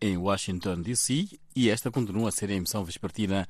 [0.00, 1.28] em Washington, D.C.
[1.54, 3.48] e esta continua a ser a emissão vespertina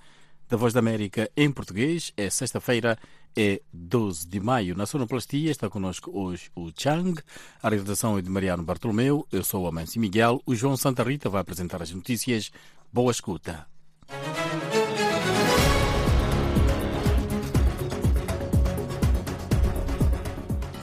[0.49, 2.13] da Voz da América em português.
[2.17, 2.99] É sexta-feira,
[3.37, 4.77] é 12 de maio.
[4.77, 7.21] Na sonoplastia está connosco hoje o Chang.
[7.63, 9.27] A realização é de Mariano Bartolomeu.
[9.31, 10.43] Eu sou o Amancio Miguel.
[10.45, 12.51] O João Santa Rita vai apresentar as notícias.
[12.93, 13.70] Boa escuta.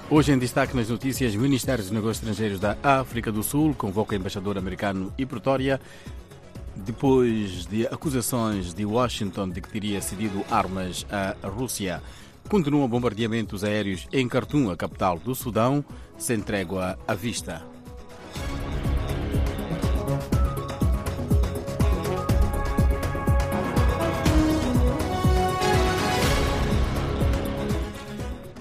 [0.09, 4.13] Hoje em destaque nas notícias, o Ministério dos Negócios Estrangeiros da África do Sul convoca
[4.13, 5.81] o embaixador americano e Pretória
[6.73, 12.01] depois de acusações de Washington de que teria cedido armas à Rússia.
[12.47, 15.83] Continuam bombardeamentos aéreos em Khartoum, a capital do Sudão,
[16.17, 17.65] sem trégua à vista.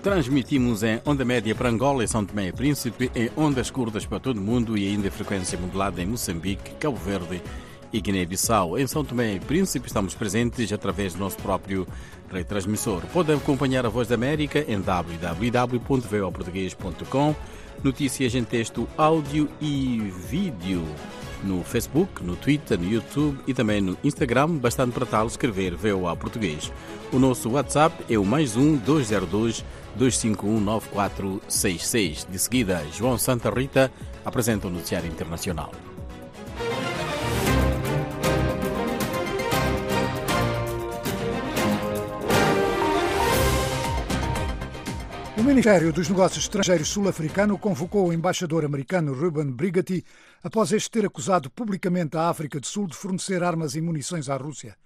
[0.06, 4.20] Transmitimos em onda média para Angola e São Tomé e Príncipe, em ondas curtas para
[4.20, 7.42] todo o mundo e ainda frequência modulada em Moçambique, Cabo Verde
[7.92, 8.78] e Guiné-Bissau.
[8.78, 11.88] Em São Tomé e Príncipe estamos presentes através do nosso próprio
[12.32, 13.02] retransmissor.
[13.12, 17.34] Pode acompanhar a Voz da América em www.voportuguês.com
[17.82, 20.84] Notícias em texto, áudio e vídeo
[21.42, 26.16] no Facebook, no Twitter, no YouTube e também no Instagram, bastante para tal escrever VOA
[26.16, 26.72] Português.
[27.12, 29.64] O nosso WhatsApp é o mais um 202
[29.96, 32.26] 251 9466.
[32.30, 33.90] De seguida, João Santa Rita
[34.24, 35.72] apresenta o Noticiário Internacional.
[45.38, 50.04] O Ministério dos Negócios Estrangeiros sul-africano convocou o embaixador americano Ruben Brigatti
[50.42, 54.36] após este ter acusado publicamente a África do Sul de fornecer armas e munições à
[54.36, 54.76] Rússia.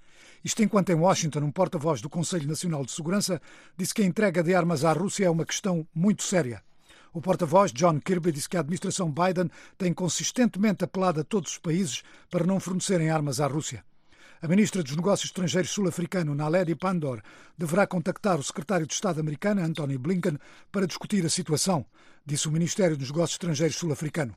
[0.43, 3.43] Isto enquanto em Washington, um porta-voz do Conselho Nacional de Segurança
[3.77, 6.63] disse que a entrega de armas à Rússia é uma questão muito séria.
[7.13, 11.59] O porta-voz, John Kirby, disse que a administração Biden tem consistentemente apelado a todos os
[11.59, 13.85] países para não fornecerem armas à Rússia.
[14.41, 17.21] A ministra dos Negócios Estrangeiros sul-africano, Naledi Pandor,
[17.59, 20.39] deverá contactar o secretário de Estado americano, Anthony Blinken,
[20.73, 21.85] para discutir a situação,
[22.25, 24.35] disse o Ministério dos Negócios Estrangeiros sul-africano.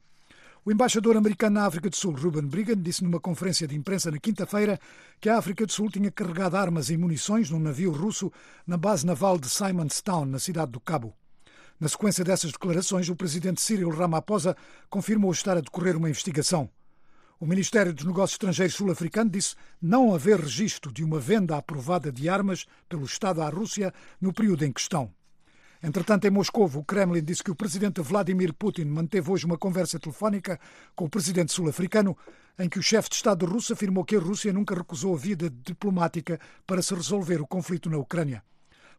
[0.66, 4.18] O embaixador americano na África do Sul, Ruben Brigham, disse numa conferência de imprensa na
[4.18, 4.80] quinta-feira
[5.20, 8.32] que a África do Sul tinha carregado armas e munições num navio russo
[8.66, 11.14] na base naval de Simonstown, na cidade do Cabo.
[11.78, 14.56] Na sequência dessas declarações, o presidente Cyril Ramaphosa
[14.90, 16.70] confirmou estar a decorrer uma investigação.
[17.42, 22.30] O Ministério dos Negócios Estrangeiros sul-africano disse não haver registro de uma venda aprovada de
[22.30, 25.12] armas pelo Estado à Rússia no período em questão.
[25.86, 30.00] Entretanto, em Moscou, o Kremlin disse que o presidente Vladimir Putin manteve hoje uma conversa
[30.00, 30.58] telefónica
[30.96, 32.18] com o presidente sul-africano,
[32.58, 35.50] em que o chefe de Estado russo afirmou que a Rússia nunca recusou a vida
[35.50, 38.42] diplomática para se resolver o conflito na Ucrânia.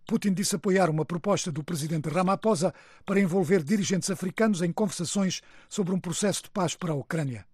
[0.07, 2.75] Putin disse apoiar uma proposta do presidente Ramaphosa
[3.07, 5.41] para envolver dirigentes africanos em conversações
[5.71, 7.47] sobre um processo de paz para a Ucrânia.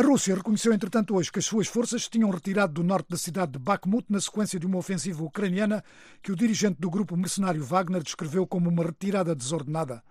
[0.00, 3.18] A Rússia reconheceu, entretanto, hoje que as suas forças se tinham retirado do norte da
[3.18, 5.84] cidade de Bakhmut na sequência de uma ofensiva ucraniana
[6.22, 10.02] que o dirigente do grupo mercenário Wagner descreveu como uma retirada desordenada.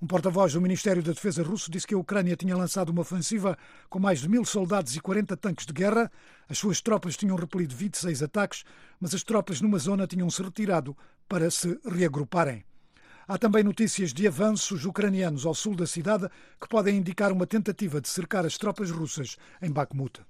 [0.00, 3.54] Um porta-voz do Ministério da Defesa russo disse que a Ucrânia tinha lançado uma ofensiva
[3.90, 6.10] com mais de mil soldados e 40 tanques de guerra.
[6.48, 8.64] As suas tropas tinham repelido 26 ataques,
[8.98, 10.96] mas as tropas numa zona tinham se retirado
[11.28, 12.64] para se reagruparem.
[13.30, 18.00] Há também notícias de avanços ucranianos ao sul da cidade que podem indicar uma tentativa
[18.00, 20.22] de cercar as tropas russas em Bakhmut.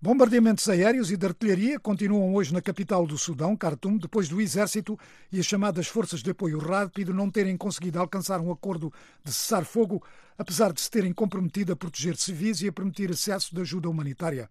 [0.00, 4.98] Bombardeamentos aéreos e de artilharia continuam hoje na capital do Sudão, Khartoum, depois do exército
[5.30, 8.90] e as chamadas forças de apoio rápido não terem conseguido alcançar um acordo
[9.22, 10.02] de cessar-fogo,
[10.38, 14.48] apesar de se terem comprometido a proteger civis e a permitir acesso de ajuda humanitária.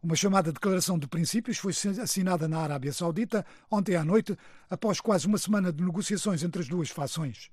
[0.00, 4.36] Uma chamada declaração de princípios foi assinada na Arábia Saudita ontem à noite,
[4.70, 7.50] após quase uma semana de negociações entre as duas fações.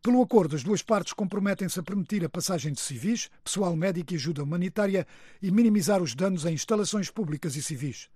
[0.00, 4.16] Pelo acordo, as duas partes comprometem-se a permitir a passagem de civis, pessoal médico e
[4.16, 5.04] ajuda humanitária
[5.42, 8.08] e minimizar os danos em instalações públicas e civis.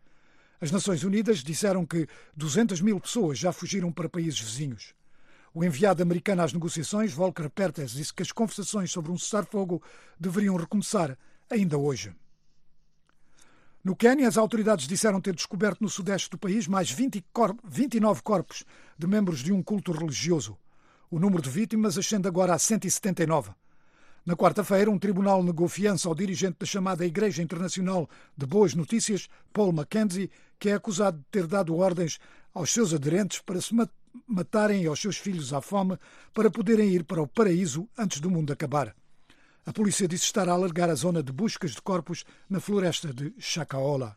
[0.61, 4.95] As Nações Unidas disseram que 200 mil pessoas já fugiram para países vizinhos.
[5.53, 9.83] O enviado americano às negociações, Volker Pertes, disse que as conversações sobre um cessar-fogo
[10.21, 11.19] deveriam recomeçar
[11.51, 12.15] ainda hoje.
[13.89, 18.21] No Quênia, as autoridades disseram ter descoberto no sudeste do país mais 20 cor 29
[18.21, 18.63] corpos
[18.99, 20.59] de membros de um culto religioso.
[21.11, 23.51] O número de vítimas ascende agora a 179.
[24.27, 29.27] Na quarta-feira, um tribunal negou fiança ao dirigente da chamada Igreja Internacional de Boas Notícias,
[29.55, 32.19] Paul Mackenzie, que é acusado de ter dado ordens
[32.53, 33.75] aos seus aderentes para se
[34.27, 35.97] matarem aos seus filhos à fome
[36.35, 38.95] para poderem ir para o paraíso antes do mundo acabar.
[39.69, 43.35] A polícia disse estar a alargar a zona de buscas de corpos na floresta de
[43.39, 44.17] Chacaola.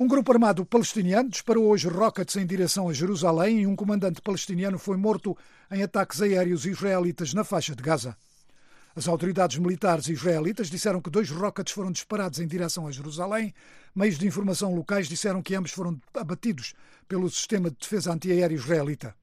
[0.00, 4.78] Um grupo armado palestiniano disparou hoje rockets em direção a Jerusalém e um comandante palestiniano
[4.78, 5.36] foi morto
[5.70, 8.16] em ataques aéreos israelitas na faixa de Gaza.
[8.96, 13.52] As autoridades militares israelitas disseram que dois rockets foram disparados em direção a Jerusalém.
[13.94, 16.72] Meios de informação locais disseram que ambos foram abatidos
[17.06, 19.14] pelo sistema de defesa antiaéreo israelita.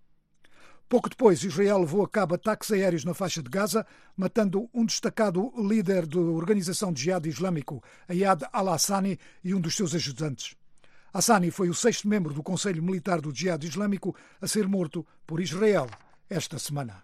[0.91, 5.49] Pouco depois, Israel levou a cabo ataques aéreos na faixa de Gaza, matando um destacado
[5.55, 10.53] líder da organização de jihad islâmico, Ayad al-Hassani, e um dos seus ajudantes.
[11.13, 15.39] Hassani foi o sexto membro do Conselho Militar do Jihad Islâmico a ser morto por
[15.39, 15.87] Israel
[16.29, 17.01] esta semana.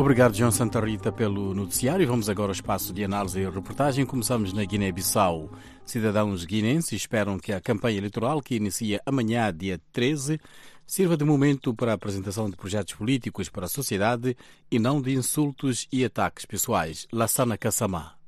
[0.00, 2.08] Obrigado, João Santa Rita, pelo noticiário.
[2.08, 4.06] Vamos agora ao espaço de análise e reportagem.
[4.06, 5.50] Começamos na Guiné-Bissau.
[5.84, 10.40] Cidadãos guinenses esperam que a campanha eleitoral, que inicia amanhã, dia 13,
[10.86, 14.34] sirva de momento para a apresentação de projetos políticos para a sociedade
[14.70, 17.06] e não de insultos e ataques pessoais.
[17.12, 18.19] Lassana Kassamá.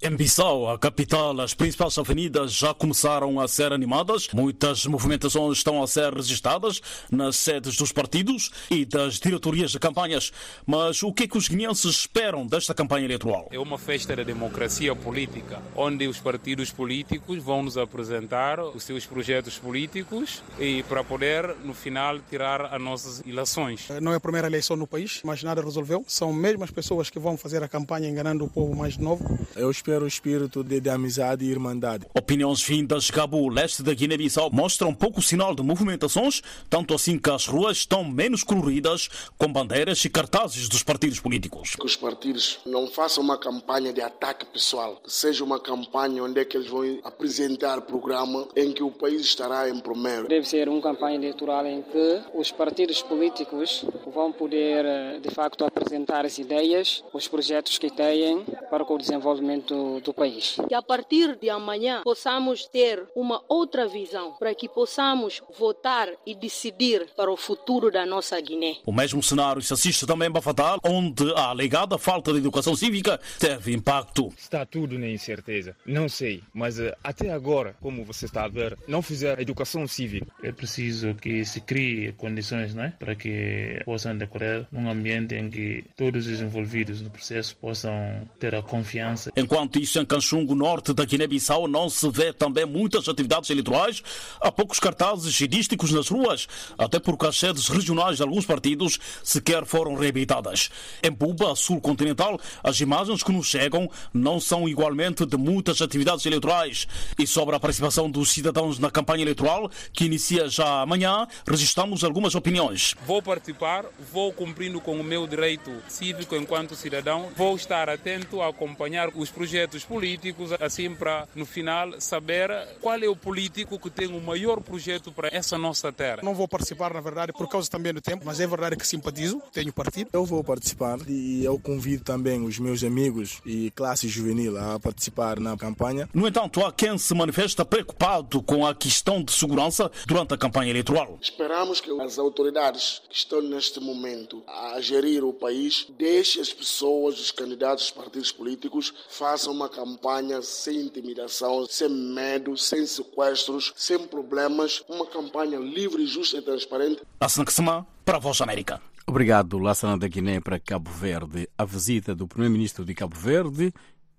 [0.00, 4.28] Em Bissau, a capital, as principais avenidas já começaram a ser animadas.
[4.32, 6.80] Muitas movimentações estão a ser registradas
[7.10, 10.32] nas sedes dos partidos e das diretorias de campanhas.
[10.64, 13.48] Mas o que é que os guineenses esperam desta campanha eleitoral?
[13.50, 19.04] É uma festa da democracia política, onde os partidos políticos vão nos apresentar os seus
[19.04, 23.88] projetos políticos e para poder, no final, tirar as nossas eleições.
[24.00, 26.04] Não é a primeira eleição no país, mas nada resolveu.
[26.06, 29.44] São mesmo as pessoas que vão fazer a campanha enganando o povo mais novo.
[29.56, 32.04] Eu espero o espírito de, de, amizade e irmandade.
[32.14, 37.30] Opiniões vindas de Cabo Leste da Guiné-Bissau mostram pouco sinal de movimentações, tanto assim que
[37.30, 39.08] as ruas estão menos coloridas
[39.38, 41.70] com bandeiras e cartazes dos partidos políticos.
[41.70, 46.38] Que os partidos não façam uma campanha de ataque pessoal, que seja uma campanha onde
[46.38, 50.28] é que eles vão apresentar programa em que o país estará em primeiro.
[50.28, 55.64] Deve ser uma campanha eleitoral em que os partidos políticos vão poder, eh, de facto,
[55.64, 60.56] apresentar as ideias, os projetos que têm para o desenvolvimento do país.
[60.68, 66.34] Que a partir de amanhã possamos ter uma outra visão para que possamos votar e
[66.34, 68.76] decidir para o futuro da nossa Guiné.
[68.86, 73.20] O mesmo cenário se assiste também em Bafatal, onde a alegada falta de educação cívica
[73.38, 74.32] teve impacto.
[74.36, 75.76] Está tudo na incerteza.
[75.84, 80.26] Não sei, mas eh, até agora, como você está a ver, não fizeram educação cívica.
[80.42, 85.84] É preciso que se crie condições né, para que possam decorrer num ambiente em que
[85.96, 89.32] todos os envolvidos no processo possam ter a confiança.
[89.36, 94.02] Enquanto isso, em Canchungo, norte da Guiné-Bissau, não se vê também muitas atividades eleitorais.
[94.40, 96.46] Há poucos cartazes cidísticos nas ruas,
[96.78, 100.70] até porque as sedes regionais de alguns partidos sequer foram reabilitadas.
[101.02, 106.24] Em Buba, sul continental, as imagens que nos chegam não são igualmente de muitas atividades
[106.24, 106.86] eleitorais.
[107.18, 112.34] E sobre a participação dos cidadãos na campanha eleitoral, que inicia já amanhã, registramos algumas
[112.34, 112.94] opiniões.
[113.06, 118.48] Vou participar, vou cumprindo com o meu direito cívico enquanto cidadão, vou estar atento a
[118.48, 122.50] acompanhar os projetos políticos, assim para no final saber
[122.80, 126.20] qual é o político que tem o maior projeto para essa nossa terra.
[126.22, 129.42] Não vou participar, na verdade, por causa também do tempo, mas é verdade que simpatizo,
[129.52, 130.10] tenho partido.
[130.12, 135.40] Eu vou participar e eu convido também os meus amigos e classe juvenil a participar
[135.40, 136.08] na campanha.
[136.12, 140.70] No entanto, há quem se manifesta preocupado com a questão de segurança durante a campanha
[140.70, 141.18] eleitoral.
[141.20, 147.18] Esperamos que as autoridades que estão neste momento a gerir o país deixem as pessoas,
[147.20, 153.98] os candidatos, os partidos políticos, façam uma campanha sem intimidação, sem medo, sem sequestros, sem
[154.06, 157.02] problemas, uma campanha livre, justa e transparente.
[157.20, 158.80] Assana Ksama, para a Voz América.
[159.06, 161.48] Obrigado, Lassana da Guiné, para Cabo Verde.
[161.56, 163.72] A visita do Primeiro-Ministro de Cabo Verde,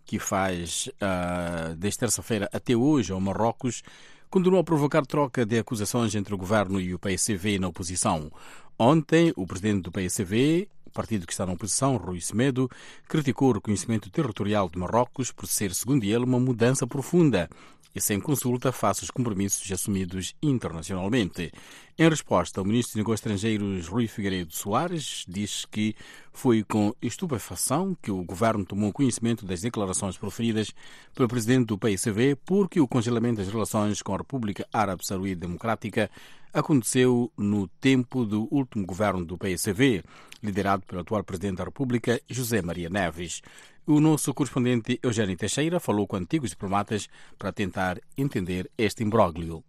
[0.03, 3.83] que faz uh, desde terça-feira até hoje ao Marrocos,
[4.29, 8.31] continua a provocar troca de acusações entre o governo e o PSCV na oposição.
[8.79, 12.69] Ontem, o presidente do PSCV, o partido que está na oposição, Rui Semedo,
[13.07, 17.47] criticou o reconhecimento territorial de Marrocos por ser, segundo ele, uma mudança profunda
[17.95, 21.51] e sem consulta face aos compromissos assumidos internacionalmente.
[21.97, 25.95] Em resposta, o ministro de Negócios Estrangeiros, Rui Figueiredo Soares, diz que
[26.31, 30.71] foi com estupefação que o governo tomou conhecimento das declarações proferidas
[31.13, 36.09] pelo presidente do PSV porque o congelamento das relações com a República Árabe Saudita Democrática
[36.53, 40.03] aconteceu no tempo do último governo do PSV,
[40.41, 43.41] liderado pelo atual presidente da República, José Maria Neves.
[43.85, 49.63] O nosso correspondente Eugênio Teixeira falou com antigos diplomatas para tentar entender este imbróglio.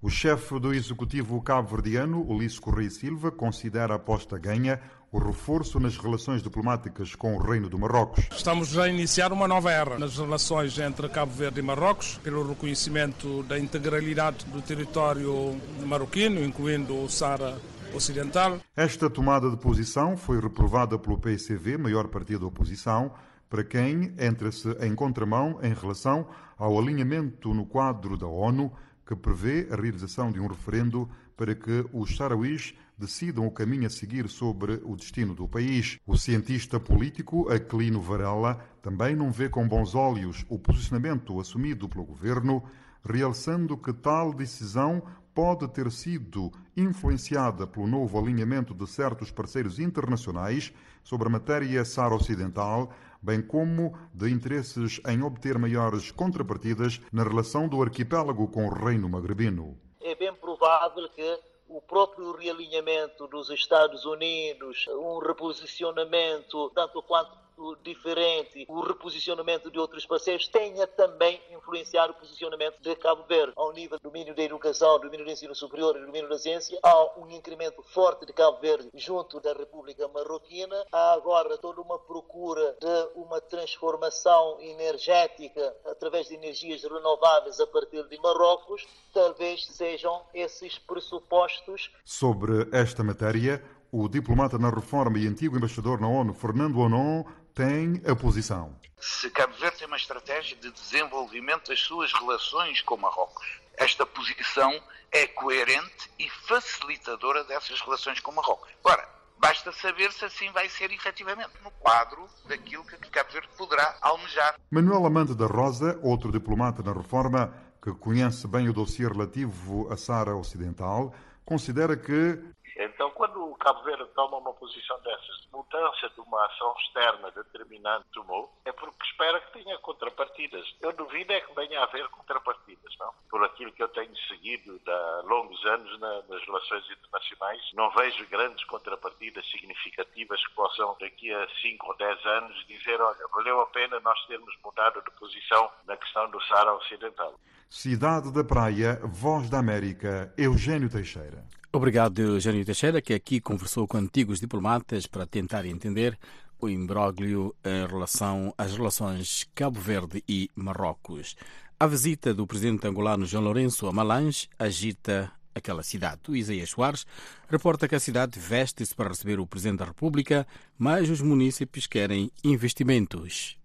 [0.00, 5.96] O chefe do executivo cabo-verdiano, Ulisses Correia Silva, considera a aposta ganha o reforço nas
[5.96, 8.28] relações diplomáticas com o Reino do Marrocos.
[8.30, 13.42] Estamos a iniciar uma nova era nas relações entre Cabo Verde e Marrocos, pelo reconhecimento
[13.42, 17.58] da integralidade do território marroquino, incluindo o Sara
[17.92, 18.60] Ocidental.
[18.76, 23.10] Esta tomada de posição foi reprovada pelo PCV, maior partido da oposição,
[23.50, 28.72] para quem entra-se em contramão em relação ao alinhamento no quadro da ONU
[29.08, 33.90] que prevê a realização de um referendo para que os sarauís decidam o caminho a
[33.90, 35.98] seguir sobre o destino do país.
[36.06, 42.04] O cientista político Aquilino Varela também não vê com bons olhos o posicionamento assumido pelo
[42.04, 42.62] governo,
[43.02, 45.02] realçando que tal decisão
[45.34, 50.70] pode ter sido influenciada pelo novo alinhamento de certos parceiros internacionais
[51.02, 57.82] sobre a matéria Saara-Ocidental, bem como de interesses em obter maiores contrapartidas na relação do
[57.82, 59.78] arquipélago com o Reino Magrebino.
[60.00, 67.47] É bem provável que o próprio realinhamento dos Estados Unidos, um reposicionamento tanto quanto
[67.82, 73.52] diferente, o reposicionamento de outros parceiros tenha também influenciado o posicionamento de Cabo Verde.
[73.56, 76.38] Ao nível do domínio da educação, do domínio do ensino superior e do domínio da
[76.38, 80.84] ciência, há um incremento forte de Cabo Verde junto da República Marroquina.
[80.92, 88.06] Há agora toda uma procura de uma transformação energética através de energias renováveis a partir
[88.08, 88.86] de Marrocos.
[89.12, 91.90] Talvez sejam esses pressupostos.
[92.04, 97.24] Sobre esta matéria, o diplomata na reforma e antigo embaixador na ONU, Fernando Onon,
[97.58, 98.72] tem a posição.
[99.00, 103.44] Se Cabo Verde tem uma estratégia de desenvolvimento das suas relações com Marrocos,
[103.76, 108.68] esta posição é coerente e facilitadora dessas relações com Marrocos.
[108.84, 109.08] Ora,
[109.40, 114.54] basta saber se assim vai ser efetivamente no quadro daquilo que Cabo Verde poderá almejar.
[114.70, 119.96] Manuel Amante da Rosa, outro diplomata na reforma, que conhece bem o dossiê relativo à
[119.96, 121.12] Sara Ocidental,
[121.44, 122.38] considera que
[122.78, 127.30] então, quando o Cabo Verde toma uma posição dessas, de mudança de uma ação externa
[127.32, 130.64] determinante tomou, é porque espera que tenha contrapartidas.
[130.80, 133.12] Eu duvido é que venha a haver contrapartidas, não?
[133.28, 138.24] Por aquilo que eu tenho seguido há longos anos na, nas relações internacionais, não vejo
[138.28, 143.66] grandes contrapartidas significativas que possam, daqui a 5 ou 10 anos, dizer, olha, valeu a
[143.66, 147.34] pena nós termos mudado de posição na questão do Saara Ocidental.
[147.68, 151.44] Cidade da Praia, Voz da América, Eugênio Teixeira.
[151.70, 156.18] Obrigado, Eugênio Teixeira, que aqui conversou com antigos diplomatas para tentar entender
[156.58, 161.36] o imbróglio em relação às relações Cabo Verde e Marrocos.
[161.78, 166.22] A visita do presidente angolano João Lourenço a Malange agita aquela cidade.
[166.28, 167.04] O Isaías Soares
[167.50, 170.46] reporta que a cidade veste-se para receber o presidente da República,
[170.78, 173.57] mas os munícipes querem investimentos.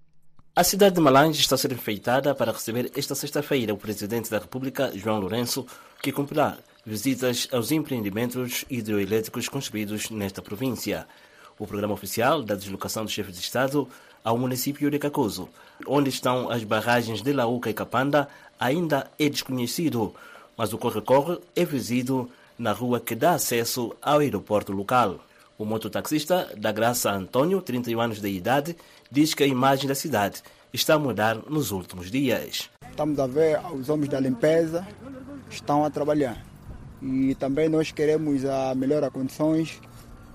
[0.55, 4.37] A cidade de Malange está a ser enfeitada para receber esta sexta-feira o presidente da
[4.37, 5.65] República, João Lourenço,
[5.99, 11.07] que cumprirá visitas aos empreendimentos hidroelétricos construídos nesta província.
[11.57, 13.87] O programa oficial da deslocação do chefe de Estado
[14.23, 15.49] ao município de Cacoso,
[15.87, 18.29] onde estão as barragens de Lauca e Capanda,
[18.59, 20.13] ainda é desconhecido,
[20.55, 22.29] mas o corre-corre é vizido
[22.59, 25.19] na rua que dá acesso ao aeroporto local.
[25.57, 28.75] O mototaxista da Graça Antônio, 31 anos de idade,
[29.13, 30.41] diz que a imagem da cidade
[30.73, 32.67] está a mudar nos últimos dias.
[32.89, 34.87] Estamos a ver os homens da limpeza
[35.51, 36.43] estão a trabalhar
[36.99, 39.79] e também nós queremos a melhorar condições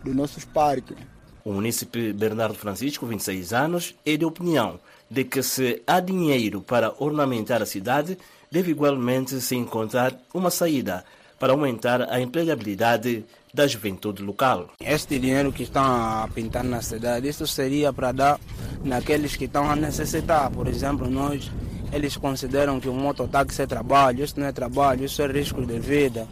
[0.05, 0.97] dos nossos parques.
[1.45, 4.79] O munícipe Bernardo Francisco, 26 anos, é de opinião
[5.11, 8.17] de que se há dinheiro para ornamentar a cidade,
[8.49, 11.05] deve igualmente se encontrar uma saída
[11.39, 14.71] para aumentar a empregabilidade da juventude local.
[14.81, 18.41] Este dinheiro que estão a pintar na cidade, isso seria para dar
[18.85, 20.51] naqueles que estão a necessitar.
[20.51, 21.51] Por exemplo, nós,
[21.93, 25.79] eles consideram que o mototáxi é trabalho, isso não é trabalho, isso é risco de
[25.79, 26.27] vida.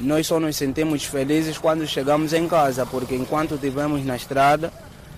[0.00, 4.72] Nós só nos sentimos felizes quando chegamos em casa, porque enquanto estivemos na estrada,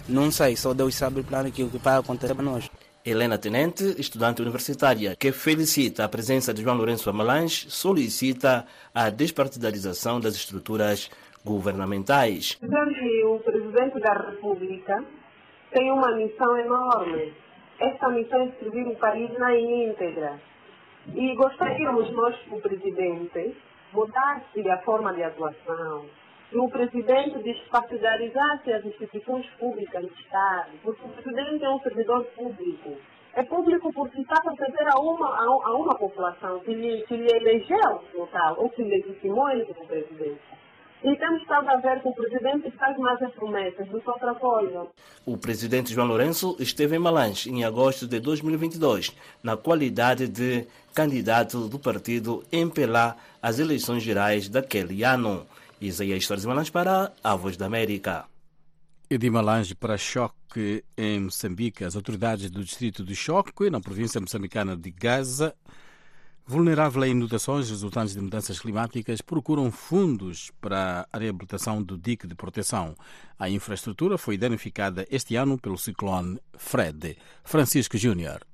[0.09, 2.71] não sei, só Deus sabe o plano que, que vai acontecer para nós.
[3.05, 10.21] Helena Tenente, estudante universitária, que felicita a presença de João Lourenço Amalange, solicita a despartidarização
[10.21, 11.09] das estruturas
[11.49, 12.59] governamentais.
[13.25, 15.05] O presidente da República
[15.73, 17.33] tem uma missão enorme.
[17.81, 20.41] Esta missão é servir o país na íntegra.
[21.15, 23.57] E gostaríamos nós, o presidente,
[23.93, 26.05] mudar-se a forma de atuação,
[26.51, 32.25] que o presidente despartidarizasse as instituições públicas do Estado, porque o presidente é um servidor
[32.37, 32.97] público.
[33.35, 37.31] É público porque está a pertencer a uma, a uma população que lhe, que lhe
[37.37, 40.58] elegeu no tal, ou que legitimou ele como presidente.
[41.03, 44.35] E temos estado a ver que o presidente faz mais as promessas do que outra
[44.35, 44.87] coisa.
[45.25, 51.69] O presidente João Lourenço esteve em Malange em agosto de 2022, na qualidade de candidato
[51.69, 55.47] do partido MPLA às eleições gerais daquele ano.
[55.81, 58.25] Isaías Soares de Malange para a Voz da América.
[59.09, 64.21] E de Malange para Choque, em Moçambique, as autoridades do distrito de Choque, na província
[64.21, 65.55] moçambicana de Gaza,
[66.51, 72.35] Vulnerável a inundações resultantes de mudanças climáticas, procuram fundos para a reabilitação do dique de
[72.35, 72.95] proteção.
[73.39, 77.19] A infraestrutura foi danificada este ano pelo ciclone Fred.
[77.45, 78.47] Francisco Júnior.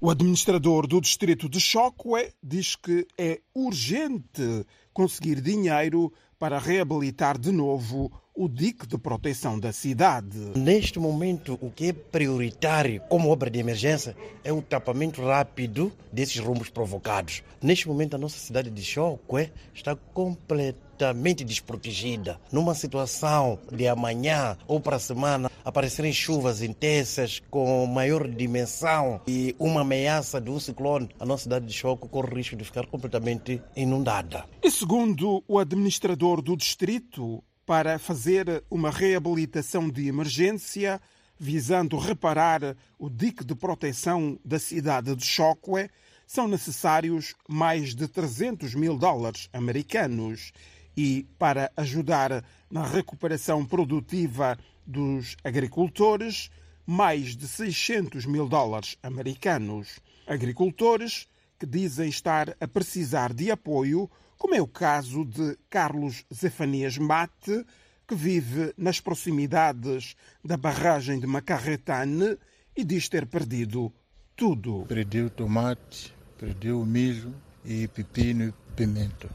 [0.00, 7.50] O administrador do distrito de Chocwe diz que é urgente conseguir dinheiro para reabilitar de
[7.50, 10.38] novo o dique de proteção da cidade.
[10.56, 16.38] Neste momento, o que é prioritário como obra de emergência é o tapamento rápido desses
[16.38, 17.42] rombos provocados.
[17.60, 22.40] Neste momento, a nossa cidade de Chocwe está completamente desprotegida.
[22.50, 29.54] Numa situação de amanhã ou para a semana aparecerem chuvas intensas com maior dimensão e
[29.58, 32.86] uma ameaça de um ciclone, a nossa cidade de Chocwe corre o risco de ficar
[32.86, 34.46] completamente inundada.
[34.62, 41.00] E segundo o administrador do distrito, para fazer uma reabilitação de emergência
[41.38, 45.88] visando reparar o dique de proteção da cidade de Chocwe,
[46.26, 50.52] são necessários mais de 300 mil dólares americanos.
[50.96, 56.50] E para ajudar na recuperação produtiva dos agricultores,
[56.84, 60.00] mais de 600 mil dólares americanos.
[60.26, 64.10] Agricultores que dizem estar a precisar de apoio
[64.40, 67.62] como é o caso de Carlos Zefanias Mate,
[68.08, 72.38] que vive nas proximidades da barragem de Macarretane
[72.74, 73.92] e diz ter perdido
[74.34, 74.86] tudo.
[74.88, 77.34] Perdi o tomate, perdi o milho
[77.66, 79.28] e pepino e pimento.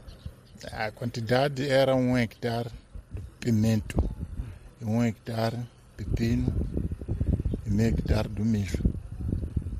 [0.72, 2.70] A quantidade era um hectare
[3.12, 4.02] de pimento,
[4.82, 6.52] um hectare de pepino
[7.64, 8.82] e meio hectare de milho,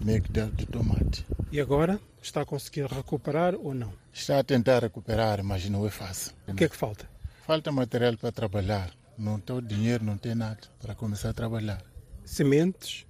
[0.01, 1.27] meio hectare de tomate.
[1.51, 3.93] E agora está a conseguir recuperar ou não?
[4.13, 6.33] Está a tentar recuperar, mas não é fácil.
[6.47, 7.09] O que é que falta?
[7.47, 8.91] Falta material para trabalhar.
[9.17, 11.83] Não tem dinheiro, não tem nada para começar a trabalhar.
[12.25, 13.06] Sementes?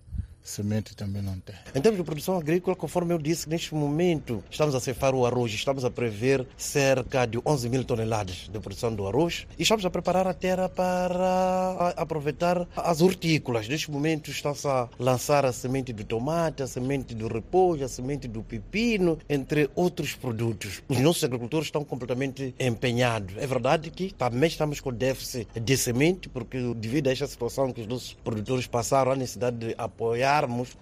[0.47, 1.57] Semente também não tem.
[1.75, 5.53] Em termos de produção agrícola, conforme eu disse, neste momento estamos a cefar o arroz,
[5.53, 9.91] estamos a prever cerca de 11 mil toneladas de produção do arroz e estamos a
[9.91, 13.67] preparar a terra para aproveitar as hortícolas.
[13.67, 18.29] Neste momento está-se a lançar a semente do tomate, a semente do repolho, a semente
[18.29, 20.81] do pepino, entre outros produtos.
[20.89, 23.35] Os nossos agricultores estão completamente empenhados.
[23.37, 27.81] É verdade que também estamos com déficit de semente, porque devido a esta situação que
[27.81, 30.36] os nossos produtores passaram, a necessidade de apoiar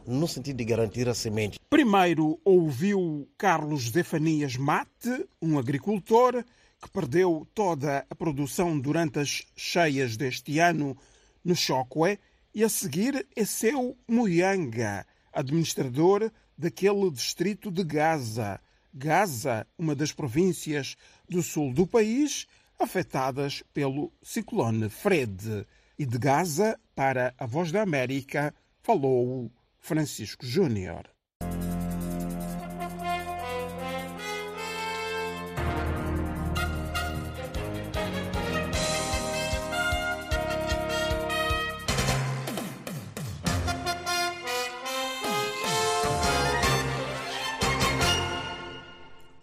[0.06, 1.58] no sentido de garantir a semente.
[1.70, 6.44] Primeiro ouviu Carlos Zefanias Mate, um agricultor
[6.82, 10.96] que perdeu toda a produção durante as cheias deste ano
[11.44, 12.18] no Chocwe,
[12.54, 18.60] e a seguir é seu Muyanga, administrador daquele distrito de Gaza.
[18.92, 20.96] Gaza, uma das províncias
[21.28, 22.46] do sul do país
[22.78, 25.66] afetadas pelo ciclone Fred.
[25.98, 31.08] E de Gaza para a Voz da América, falou Francisco Júnior.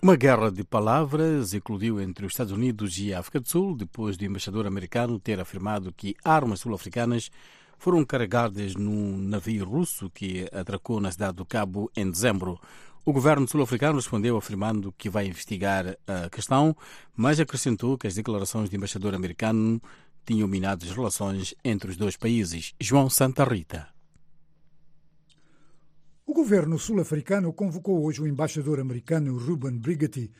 [0.04, 4.18] Uma guerra de palavras eclodiu entre os Estados Unidos e a África do Sul depois
[4.18, 7.32] do embaixador americano ter afirmado que armas sul-africanas
[7.82, 12.60] foram carregadas num navio russo que atracou na cidade do Cabo em dezembro.
[13.04, 16.78] O governo sul-africano respondeu afirmando que vai investigar a questão,
[17.18, 19.82] mas acrescentou que as declarações do embaixador americano
[20.24, 22.76] tinham minado as relações entre os dois países.
[22.80, 23.88] João Santa Rita.
[26.24, 30.32] O governo sul-africano convocou hoje o embaixador americano Ruben Brigatti,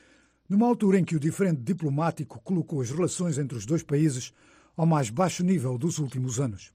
[0.48, 4.32] numa altura em que o diferente diplomático colocou as relações entre os dois países
[4.78, 6.72] ao mais baixo nível dos últimos anos.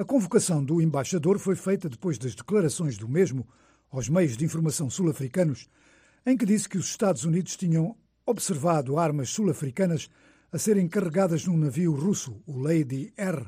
[0.00, 3.46] A convocação do embaixador foi feita depois das declarações do mesmo
[3.90, 5.68] aos meios de informação sul-africanos,
[6.24, 10.08] em que disse que os Estados Unidos tinham observado armas sul-africanas
[10.50, 13.44] a serem carregadas num navio russo, o Lady R,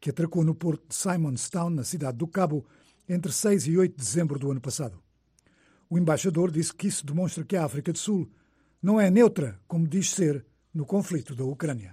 [0.00, 2.64] que atracou no porto de Simonstown, na cidade do Cabo,
[3.06, 4.98] entre 6 e 8 de dezembro do ano passado.
[5.90, 8.26] O embaixador disse que isso demonstra que a África do Sul
[8.82, 11.92] não é neutra, como diz ser, no conflito da Ucrânia.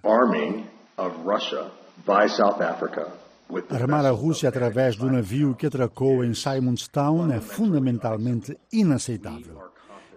[3.69, 9.61] Armar a Rússia através do navio que atracou em Simonstown é fundamentalmente inaceitável.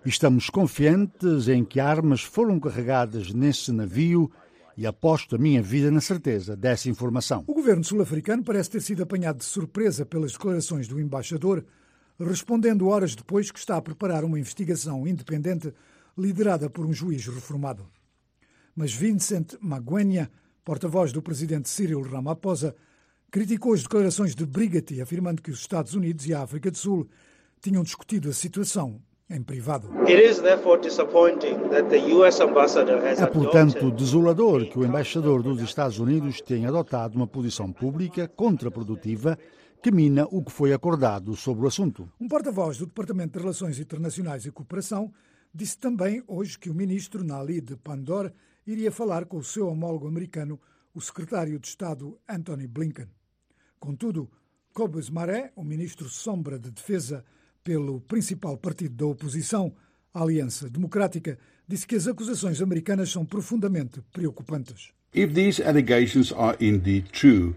[0.04, 4.30] Estamos confiantes em que armas foram carregadas nesse navio
[4.76, 7.44] e aposto a minha vida na certeza dessa informação.
[7.46, 11.64] O governo sul-africano parece ter sido apanhado de surpresa pelas declarações do embaixador,
[12.18, 15.72] respondendo horas depois que está a preparar uma investigação independente
[16.18, 17.86] liderada por um juiz reformado.
[18.74, 20.30] Mas Vincent Magwenya,
[20.64, 22.74] porta-voz do presidente Cyril Ramaphosa,
[23.30, 27.08] criticou as declarações de Brigatti, afirmando que os Estados Unidos e a África do Sul
[27.60, 29.88] tinham discutido a situação em privado.
[33.16, 39.38] É, portanto, desolador que o embaixador dos Estados Unidos tenha adotado uma posição pública contraprodutiva
[39.80, 42.10] que mina o que foi acordado sobre o assunto.
[42.20, 45.12] Um porta-voz do Departamento de Relações Internacionais e Cooperação
[45.54, 48.32] disse também hoje que o ministro Nali de Pandor
[48.66, 50.60] iria falar com o seu homólogo americano,
[50.92, 53.06] o secretário de Estado Anthony Blinken.
[53.80, 54.30] Contudo,
[54.74, 57.24] Cobes Maré, o ministro sombra de Defesa
[57.64, 59.72] pelo principal partido da oposição,
[60.12, 64.92] a Aliança Democrática, disse que as acusações americanas são profundamente preocupantes.
[65.14, 67.54] If these allegations are indeed true,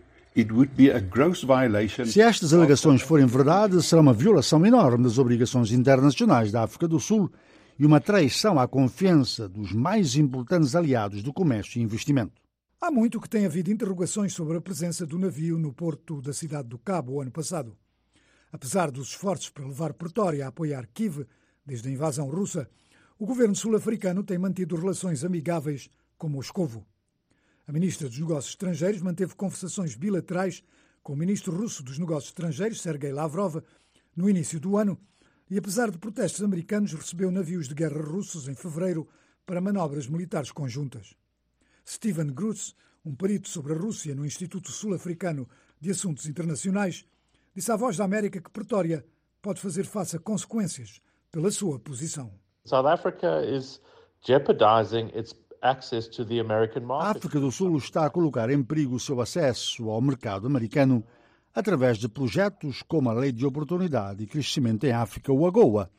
[2.06, 7.00] se estas alegações forem verdade, será uma violação enorme das obrigações internacionais da África do
[7.00, 7.32] Sul
[7.78, 12.43] e uma traição à confiança dos mais importantes aliados do comércio e investimento.
[12.86, 16.68] Há muito que tem havido interrogações sobre a presença do navio no porto da cidade
[16.68, 17.78] do Cabo o ano passado.
[18.52, 21.26] Apesar dos esforços para levar Pretória a apoiar Kiev
[21.66, 22.70] desde a invasão russa,
[23.18, 26.86] o governo sul-africano tem mantido relações amigáveis com Moscovo.
[27.66, 30.62] A ministra dos Negócios Estrangeiros manteve conversações bilaterais
[31.02, 33.64] com o ministro russo dos Negócios Estrangeiros, Sergei Lavrov,
[34.14, 35.00] no início do ano,
[35.50, 39.08] e apesar de protestos americanos, recebeu navios de guerra russos em fevereiro
[39.46, 41.16] para manobras militares conjuntas.
[41.86, 45.48] Steven Grutz, um perito sobre a Rússia no Instituto Sul-Africano
[45.80, 47.06] de Assuntos Internacionais,
[47.56, 49.06] disse à Voz da América que Pretória
[49.42, 52.32] pode fazer face a consequências pela sua posição.
[52.66, 53.82] South Africa is
[54.26, 55.78] jeopardizing its a
[57.10, 61.06] África do Sul está a colocar em perigo o seu acesso ao mercado americano
[61.56, 65.90] através de projetos como a Lei de Oportunidade e Crescimento em África, ou AGOA,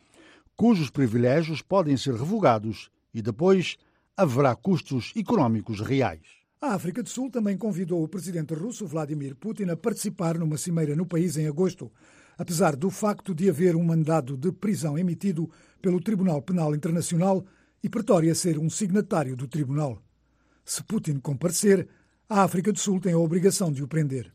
[0.55, 3.79] cujos privilégios podem ser revogados e depois
[4.17, 6.23] haverá custos económicos reais.
[6.61, 10.95] A África do Sul também convidou o presidente russo Vladimir Putin a participar numa cimeira
[10.95, 11.91] no país em agosto,
[12.39, 15.51] apesar do facto de haver um mandado de prisão emitido
[15.83, 17.45] pelo Tribunal Penal Internacional
[17.83, 20.01] e Pretória ser um signatário do tribunal.
[20.65, 21.87] Se Putin comparecer,
[22.29, 24.33] a África do Sul tem a obrigação de o prender.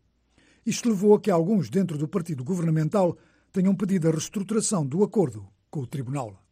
[0.65, 3.18] Isto levou a que alguns dentro do partido governamental
[3.52, 6.48] tenham pedido a reestruturação do acordo com o tribunal.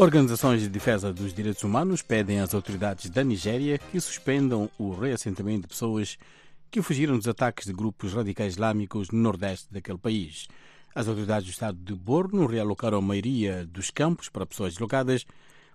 [0.00, 5.62] Organizações de defesa dos direitos humanos pedem às autoridades da Nigéria que suspendam o reassentamento
[5.62, 6.16] de pessoas
[6.70, 10.46] que fugiram dos ataques de grupos radicais islâmicos no nordeste daquele país.
[10.94, 15.26] As autoridades do estado de Borno realocaram a maioria dos campos para pessoas deslocadas,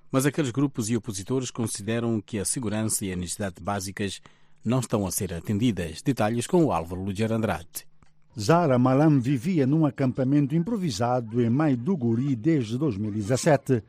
[0.10, 4.22] mas aqueles grupos e opositores consideram que a segurança e as necessidades básicas
[4.64, 6.02] não estão a ser atendidas.
[6.02, 7.86] Detalhes com o Álvaro Luger Andrade.
[8.40, 13.84] Zara Malam vivia num acampamento improvisado em Maiduguri desde 2017,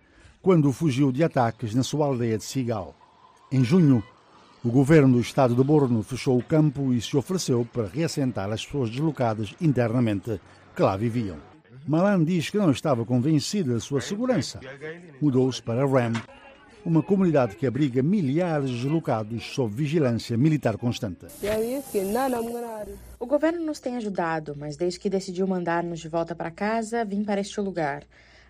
[0.44, 2.94] quando fugiu de ataques na sua aldeia de Sigal.
[3.50, 4.04] Em junho,
[4.62, 8.62] o governo do estado de Borno fechou o campo e se ofereceu para reassentar as
[8.62, 10.38] pessoas deslocadas internamente
[10.76, 11.38] que lá viviam.
[11.88, 14.60] Malan diz que não estava convencida da sua segurança.
[15.18, 16.12] Mudou-se para Ram,
[16.84, 21.24] uma comunidade que abriga milhares de deslocados sob vigilância militar constante.
[23.18, 27.24] O governo nos tem ajudado, mas desde que decidiu mandar-nos de volta para casa, vim
[27.24, 28.04] para este lugar.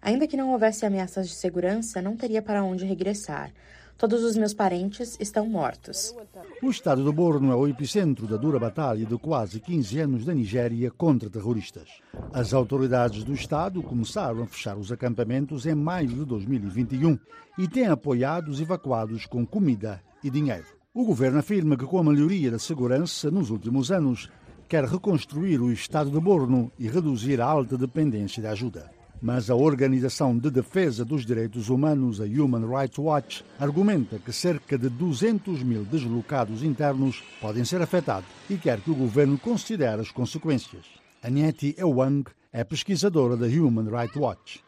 [0.05, 3.51] Ainda que não houvesse ameaças de segurança, não teria para onde regressar.
[3.97, 6.15] Todos os meus parentes estão mortos.
[6.63, 10.35] O estado do Borno é o epicentro da dura batalha de quase 15 anos da
[10.35, 11.89] Nigéria contra terroristas.
[12.35, 17.19] As autoridades do estado começaram a fechar os acampamentos em maio de 2021
[17.57, 20.67] e têm apoiado os evacuados com comida e dinheiro.
[20.93, 24.29] O governo afirma que, com a melhoria da segurança nos últimos anos,
[24.69, 29.04] quer reconstruir o estado de Borno e reduzir a alta dependência de ajuda.
[29.27, 34.77] Mas a Organização de Defesa dos Direitos Humanos, a Human Rights Watch, argumenta que cerca
[34.77, 40.11] de 200 mil deslocados internos podem ser afetados e quer que o governo considere as
[40.11, 40.85] consequências.
[41.23, 44.63] Anieti Ewang é pesquisadora da Human Rights Watch.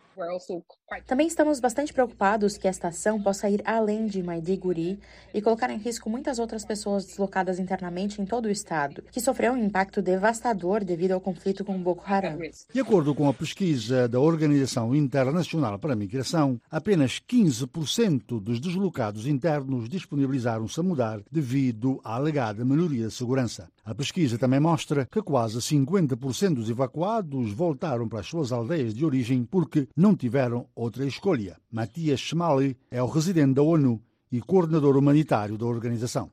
[1.05, 5.01] Também estamos bastante preocupados que esta ação possa ir além de Maiduguri
[5.35, 9.53] e colocar em risco muitas outras pessoas deslocadas internamente em todo o estado, que sofreu
[9.53, 12.38] um impacto devastador devido ao conflito com Boko Haram.
[12.72, 19.27] De acordo com a pesquisa da Organização Internacional para a Migração, apenas 15% dos deslocados
[19.27, 23.68] internos disponibilizaram-se a mudar devido à alegada melhoria de segurança.
[23.85, 29.05] A pesquisa também mostra que quase 50% dos evacuados voltaram para as suas aldeias de
[29.05, 31.57] origem porque não tiveram outra escolha.
[31.73, 36.31] Matias Schmali é o residente da ONU e coordenador humanitário da organização.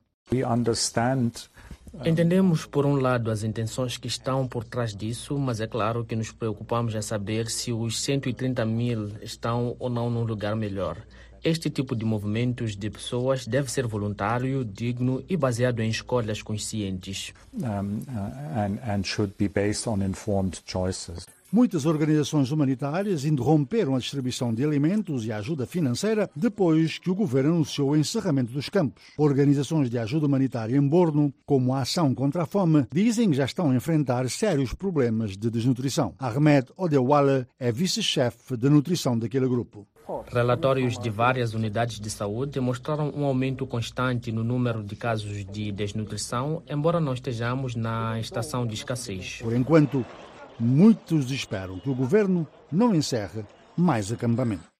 [2.04, 6.16] Entendemos, por um lado, as intenções que estão por trás disso, mas é claro que
[6.16, 10.98] nos preocupamos em saber se os 130 mil estão ou não num lugar melhor.
[11.44, 17.34] este tipo de movimentos de pessoas deve ser voluntário, digno e baseado em escolhas conscientes.
[17.52, 18.22] Um, uh,
[18.56, 19.02] and, and
[21.54, 27.54] Muitas organizações humanitárias interromperam a distribuição de alimentos e ajuda financeira depois que o governo
[27.54, 29.04] anunciou o encerramento dos campos.
[29.16, 33.44] Organizações de ajuda humanitária em Borno, como a Ação contra a Fome, dizem que já
[33.44, 36.12] estão a enfrentar sérios problemas de desnutrição.
[36.18, 39.86] Ahmed Odewale é vice-chefe de nutrição daquele grupo.
[40.32, 45.70] Relatórios de várias unidades de saúde mostraram um aumento constante no número de casos de
[45.70, 49.38] desnutrição, embora não estejamos na estação de escassez.
[49.40, 50.04] Por enquanto,
[50.58, 53.44] muitos esperam que o governo não encerre
[53.76, 54.74] mais acampamento.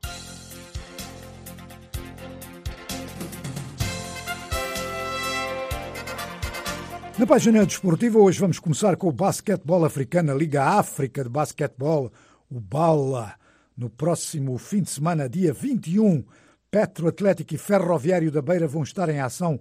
[7.16, 12.12] Na página desportiva, hoje vamos começar com o basquetebol africano, a Liga África de Basquetebol,
[12.50, 13.36] o BALA.
[13.76, 16.24] No próximo fim de semana, dia 21,
[16.72, 19.60] Petro Atlético e Ferroviário da Beira vão estar em ação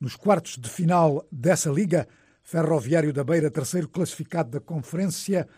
[0.00, 2.06] nos quartos de final dessa liga.
[2.42, 5.48] Ferroviário da Beira, terceiro classificado da conferência.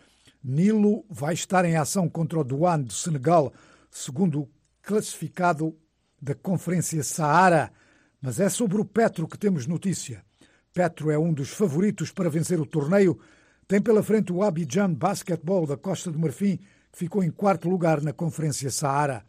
[0.42, 3.52] Nilo vai estar em ação contra o Douane do Senegal,
[3.90, 4.48] segundo
[4.82, 5.76] classificado
[6.20, 7.72] da conferência Saara.
[8.20, 10.24] Mas é sobre o Petro que temos notícia.
[10.72, 13.18] Petro é um dos favoritos para vencer o torneio.
[13.66, 16.58] Tem pela frente o Abidjan Basketball da Costa do Marfim,
[16.92, 19.24] que ficou em quarto lugar na Conferência Saara.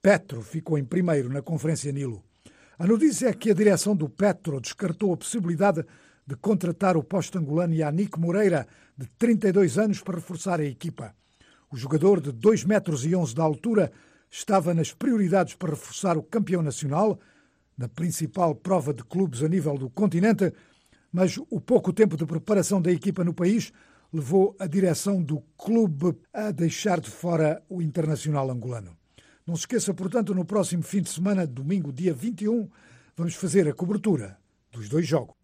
[0.00, 2.22] Petro ficou em primeiro na Conferência Nilo.
[2.78, 5.84] A notícia é que a direção do Petro descartou a possibilidade
[6.30, 8.64] de contratar o posto-angolano Yannick Moreira,
[8.96, 11.12] de 32 anos, para reforçar a equipa.
[11.68, 13.90] O jogador de 2 metros e 11 de altura
[14.30, 17.18] estava nas prioridades para reforçar o campeão nacional,
[17.76, 20.52] na principal prova de clubes a nível do continente,
[21.12, 23.72] mas o pouco tempo de preparação da equipa no país
[24.12, 28.96] levou a direção do clube a deixar de fora o internacional angolano.
[29.44, 32.70] Não se esqueça, portanto, no próximo fim de semana, domingo, dia 21,
[33.16, 34.38] vamos fazer a cobertura
[34.70, 35.39] dos dois jogos.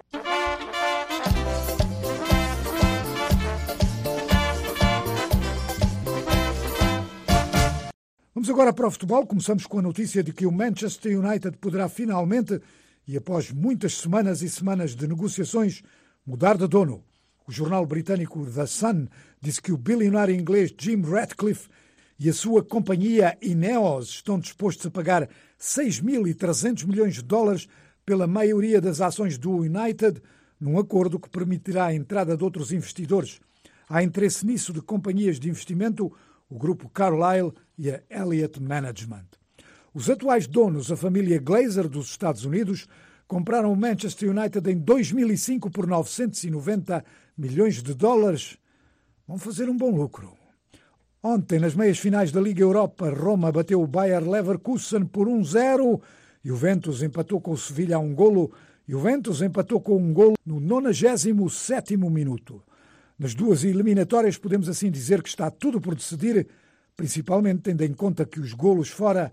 [8.37, 9.27] Vamos agora para o futebol.
[9.27, 12.61] Começamos com a notícia de que o Manchester United poderá finalmente,
[13.09, 15.81] e após muitas semanas e semanas de negociações,
[16.27, 17.03] mudar de dono.
[17.49, 19.07] O jornal britânico The Sun
[19.40, 21.70] disse que o bilionário inglês Jim Ratcliffe
[22.18, 27.66] e a sua companhia Ineos estão dispostos a pagar 6.300 milhões de dólares
[28.05, 30.20] pela maioria das ações do United,
[30.61, 33.40] num acordo que permitirá a entrada de outros investidores.
[33.88, 36.12] Há interesse nisso de companhias de investimento
[36.49, 39.27] o grupo Carlyle e a Elliott Management.
[39.93, 42.87] Os atuais donos, a família Glazer dos Estados Unidos,
[43.27, 47.05] compraram o Manchester United em 2005 por 990
[47.37, 48.59] milhões de dólares.
[49.27, 50.33] Vão fazer um bom lucro.
[51.23, 56.01] Ontem, nas meias finais da Liga Europa, Roma bateu o Bayer Leverkusen por 1-0.
[56.45, 58.53] Juventus empatou com o Sevilha a um golo.
[58.87, 62.63] Juventus empatou com um golo no 97º minuto.
[63.18, 66.46] Nas duas eliminatórias, podemos assim dizer que está tudo por decidir,
[66.94, 69.33] principalmente tendo em conta que os golos fora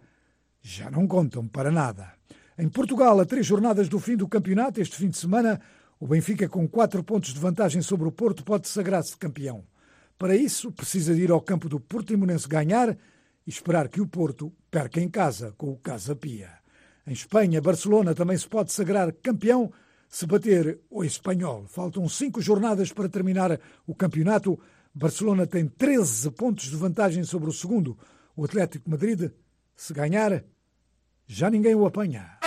[0.61, 2.13] já não contam para nada.
[2.57, 5.59] Em Portugal, a três jornadas do fim do campeonato, este fim de semana,
[5.99, 9.65] o Benfica, com quatro pontos de vantagem sobre o Porto, pode sagrar-se campeão.
[10.17, 12.95] Para isso, precisa de ir ao campo do Portimonense ganhar
[13.45, 16.49] e esperar que o Porto perca em casa com o Casa Pia.
[17.05, 19.73] Em Espanha, Barcelona também se pode sagrar campeão
[20.09, 21.65] se bater o espanhol.
[21.67, 24.59] Faltam cinco jornadas para terminar o campeonato.
[24.93, 27.97] Barcelona tem 13 pontos de vantagem sobre o segundo.
[28.35, 29.31] O Atlético Madrid,
[29.75, 30.43] se ganhar,
[31.27, 32.37] já ninguém o apanha.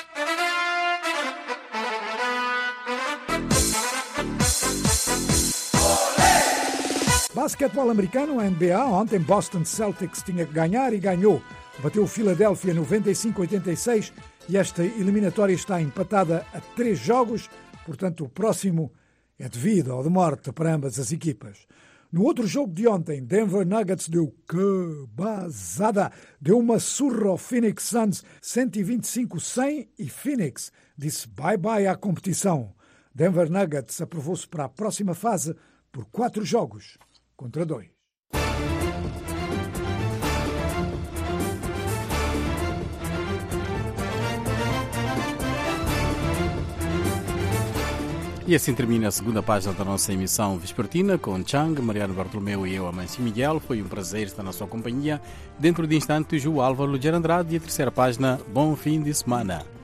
[7.34, 11.42] Basquetebol americano, NBA, ontem Boston Celtics tinha que ganhar e ganhou.
[11.82, 14.10] Bateu o Philadelphia 95-86
[14.48, 17.50] e esta eliminatória está empatada a três jogos,
[17.84, 18.92] portanto o próximo
[19.38, 21.66] é de vida ou de morte para ambas as equipas.
[22.12, 27.84] No outro jogo de ontem, Denver Nuggets deu que basada, deu uma surra ao Phoenix
[27.84, 32.72] Suns 125-100 e Phoenix disse bye-bye à competição.
[33.12, 35.56] Denver Nuggets aprovou-se para a próxima fase
[35.90, 36.96] por quatro jogos
[37.36, 37.95] contra dois.
[48.48, 52.76] E assim termina a segunda página da nossa emissão vespertina com Chang, Mariano Bartolomeu e
[52.76, 53.58] eu, Amancio Miguel.
[53.58, 55.20] Foi um prazer estar na sua companhia.
[55.58, 58.38] Dentro de instantes, o Álvaro Luger Andrade e a terceira página.
[58.52, 59.75] Bom fim de semana.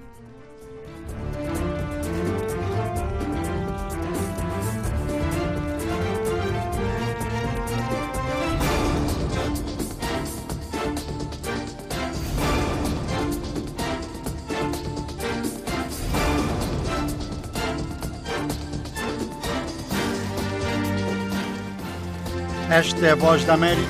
[22.92, 23.88] Esta é a voz da América.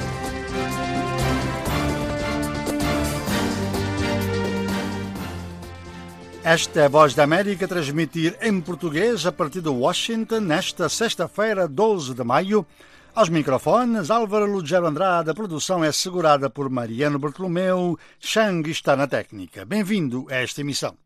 [6.44, 11.66] Esta é a Voz da América transmitir em português a partir de Washington nesta sexta-feira,
[11.66, 12.64] 12 de maio.
[13.12, 19.08] Aos microfones, Álvaro Lugero Andrade, a produção é segurada por Mariano Bartolomeu, Chang está na
[19.08, 19.64] técnica.
[19.64, 20.96] Bem-vindo a esta emissão.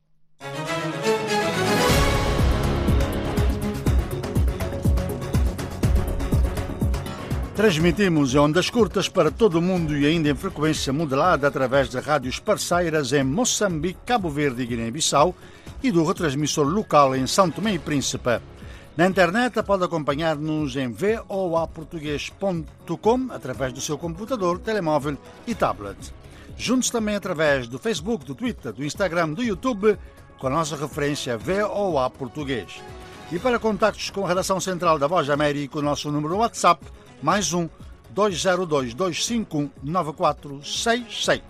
[7.56, 11.98] Transmitimos em ondas curtas para todo o mundo e ainda em frequência modelada através de
[11.98, 15.34] rádios parceiras em Moçambique, Cabo Verde e Guiné-Bissau
[15.82, 18.42] e do retransmissor local em São Tomé e Príncipe.
[18.94, 25.16] Na internet pode acompanhar-nos em voaportuguês.com através do seu computador, telemóvel
[25.46, 25.96] e tablet.
[26.58, 29.96] Juntos também através do Facebook, do Twitter, do Instagram, do YouTube,
[30.38, 32.82] com a nossa referência VOA Português.
[33.32, 36.84] E para contactos com a redação central da Voz da América, o nosso número WhatsApp
[37.22, 37.68] mais um
[38.10, 41.42] 202 251 9466.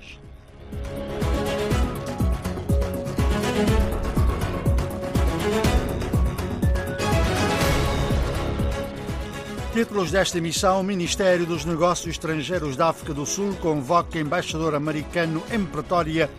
[9.72, 15.62] Títulos desta emissão: Ministério dos Negócios Estrangeiros da África do Sul convoca embaixador americano em
[15.66, 16.30] Pretória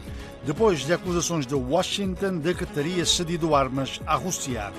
[0.43, 4.71] depois de acusações de Washington de que teria cedido armas à Rússia.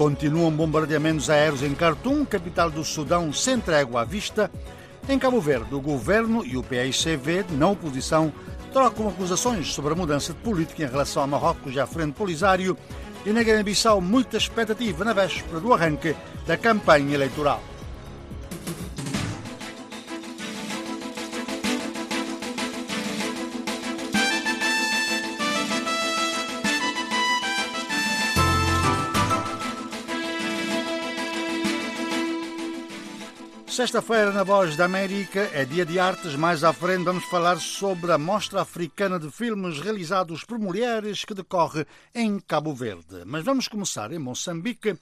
[0.00, 4.50] Continuam bombardeamentos aéreos em Khartoum, capital do Sudão, sem trégua à vista.
[5.06, 8.32] Em Cabo Verde, o governo e o PICV, na oposição,
[8.72, 12.78] trocam acusações sobre a mudança de política em relação a Marrocos e à Frente Polisário.
[13.26, 17.62] E na Guiné-Bissau, muita expectativa na véspera do arranque da campanha eleitoral.
[33.80, 36.36] Sexta-feira, na Voz da América, é dia de artes.
[36.36, 41.32] Mais à frente, vamos falar sobre a Mostra Africana de Filmes realizados por mulheres que
[41.32, 43.24] decorre em Cabo Verde.
[43.24, 44.98] Mas vamos começar em Moçambique,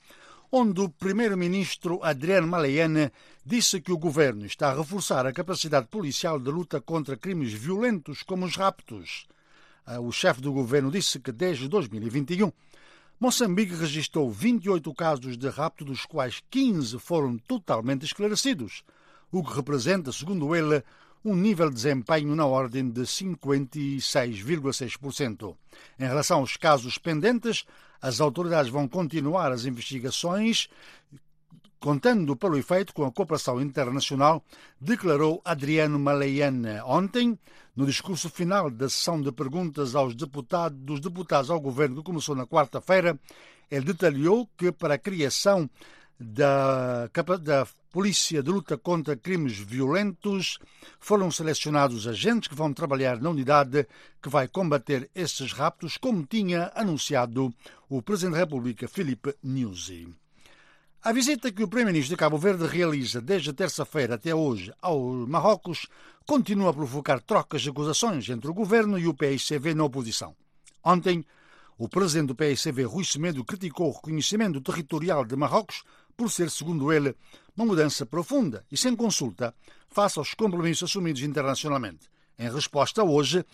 [0.52, 3.10] onde o primeiro-ministro Adriano Maleiane
[3.44, 8.22] disse que o governo está a reforçar a capacidade policial de luta contra crimes violentos
[8.22, 9.26] como os raptos.
[9.84, 12.52] Ah, o chefe do governo disse que desde 2021
[13.20, 18.84] Moçambique registrou 28 casos de rapto, dos quais 15 foram totalmente esclarecidos,
[19.32, 20.84] o que representa, segundo ele,
[21.24, 25.56] um nível de desempenho na ordem de 56,6%.
[25.98, 27.64] Em relação aos casos pendentes,
[28.00, 30.68] as autoridades vão continuar as investigações,
[31.80, 34.44] contando pelo efeito com a cooperação internacional,
[34.80, 37.38] declarou Adriano Maleiane ontem,
[37.76, 42.34] no discurso final da sessão de perguntas aos deputados, dos deputados ao governo que começou
[42.34, 43.18] na quarta-feira,
[43.70, 45.68] ele detalhou que para a criação
[46.18, 47.08] da,
[47.40, 50.58] da Polícia de Luta contra Crimes Violentos
[50.98, 53.86] foram selecionados agentes que vão trabalhar na unidade
[54.20, 57.54] que vai combater esses raptos, como tinha anunciado
[57.88, 60.08] o Presidente da República, Filipe Nyusi.
[61.00, 65.86] A visita que o Primeiro-Ministro de Cabo Verde realiza desde terça-feira até hoje ao Marrocos
[66.26, 70.34] continua a provocar trocas de acusações entre o governo e o PICV na oposição.
[70.82, 71.24] Ontem,
[71.78, 75.84] o presidente do PICV, Rui Semedo, criticou o reconhecimento territorial de Marrocos
[76.16, 77.14] por ser, segundo ele,
[77.56, 79.54] uma mudança profunda e sem consulta
[79.88, 82.08] face aos compromissos assumidos internacionalmente.
[82.36, 83.44] Em resposta, hoje,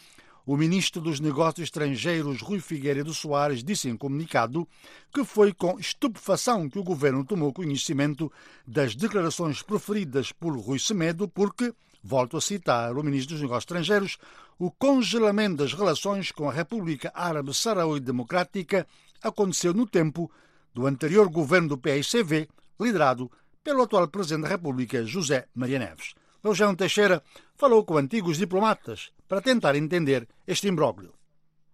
[0.47, 4.69] o ministro dos Negócios Estrangeiros, Rui Figueiredo Soares, disse em comunicado
[5.13, 8.31] que foi com estupefação que o governo tomou conhecimento
[8.67, 14.19] das declarações proferidas por Rui Semedo, porque, volto a citar o ministro dos Negócios Estrangeiros,
[14.59, 18.87] o congelamento das relações com a República Árabe Saharaui Democrática
[19.23, 20.31] aconteceu no tempo
[20.75, 23.31] do anterior governo do PICV, liderado
[23.63, 26.15] pelo atual Presidente da República, José Maria Neves.
[26.43, 27.23] Eugênio Teixeira
[27.57, 31.13] falou com antigos diplomatas para tentar entender este imbróglio.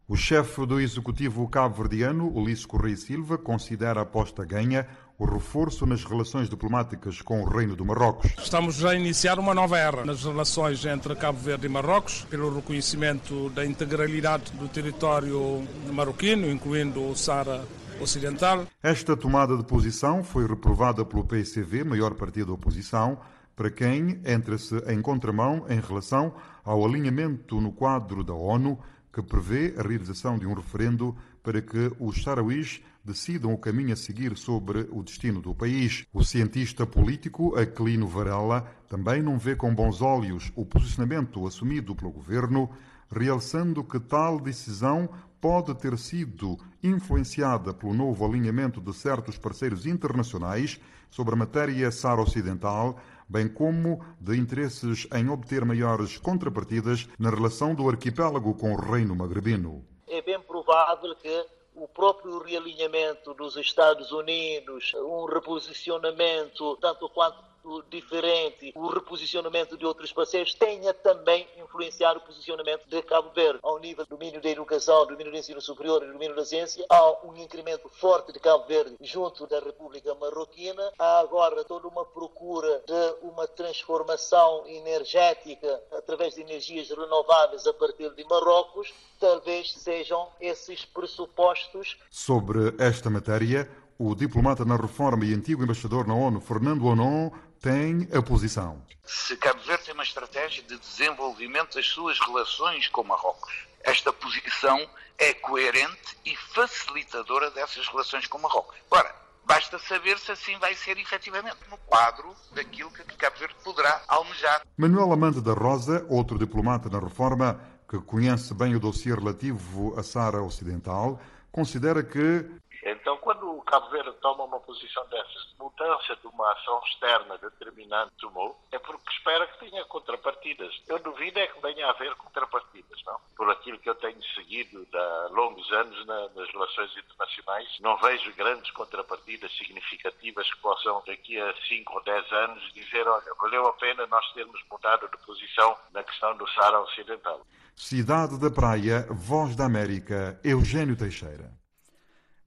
[0.08, 6.02] O chefe do executivo cabo-verdiano, Ulisses Correia Silva, considera a aposta ganha o reforço nas
[6.02, 8.32] relações diplomáticas com o Reino do Marrocos.
[8.38, 13.50] Estamos a iniciar uma nova era nas relações entre Cabo Verde e Marrocos, pelo reconhecimento
[13.50, 15.62] da integralidade do território
[15.92, 17.62] marroquino, incluindo o Sara
[18.00, 18.66] Ocidental.
[18.82, 23.18] Esta tomada de posição foi reprovada pelo PCV, maior partido da oposição,
[23.60, 26.34] para quem entra-se em contramão em relação
[26.64, 28.78] ao alinhamento no quadro da ONU
[29.12, 33.96] que prevê a realização de um referendo para que os sarauís decidam o caminho a
[33.96, 36.06] seguir sobre o destino do país.
[36.10, 42.12] O cientista político Aquilino Varela também não vê com bons olhos o posicionamento assumido pelo
[42.12, 42.70] governo
[43.14, 45.06] realçando que tal decisão
[45.38, 50.80] pode ter sido influenciada pelo novo alinhamento de certos parceiros internacionais
[51.10, 52.98] sobre a matéria Sara Ocidental,
[53.30, 59.14] bem como de interesses em obter maiores contrapartidas na relação do arquipélago com o Reino
[59.14, 59.84] Magrebino.
[60.08, 67.49] É bem provável que o próprio realinhamento dos Estados Unidos, um reposicionamento tanto quanto
[67.88, 73.60] diferente, o reposicionamento de outros parceiros tenha também influenciado o posicionamento de Cabo Verde.
[73.62, 76.44] Ao nível do domínio da educação, do domínio do ensino superior e do domínio da
[76.44, 80.92] ciência, há um incremento forte de Cabo Verde junto da República Marroquina.
[80.98, 88.10] Há agora toda uma procura de uma transformação energética através de energias renováveis a partir
[88.14, 88.92] de Marrocos.
[89.18, 91.98] Talvez sejam esses pressupostos.
[92.10, 97.30] Sobre esta matéria, o diplomata na reforma e antigo embaixador na ONU, Fernando Onon,
[97.60, 98.82] tem a posição.
[99.04, 104.88] Se Cabo Verde tem uma estratégia de desenvolvimento das suas relações com Marrocos, esta posição
[105.18, 108.76] é coerente e facilitadora dessas relações com Marrocos.
[108.90, 114.02] Ora, basta saber se assim vai ser efetivamente no quadro daquilo que Cabo Verde poderá
[114.08, 114.62] almejar.
[114.76, 120.02] Manuel Amante da Rosa, outro diplomata na reforma, que conhece bem o dossiê relativo à
[120.02, 122.48] Sara Ocidental, considera que
[122.82, 127.36] então, quando o Cabo Verde toma uma posição dessas, de mudança de uma ação externa
[127.38, 130.74] determinante tomou, é porque espera que tenha contrapartidas.
[130.88, 133.18] Eu duvido é que venha a haver contrapartidas, não?
[133.36, 138.32] Por aquilo que eu tenho seguido há longos anos na, nas relações internacionais, não vejo
[138.34, 143.72] grandes contrapartidas significativas que possam, daqui a 5 ou 10 anos, dizer, olha, valeu a
[143.74, 147.46] pena nós termos mudado de posição na questão do Saara Ocidental.
[147.76, 151.59] Cidade da Praia, Voz da América, Eugênio Teixeira.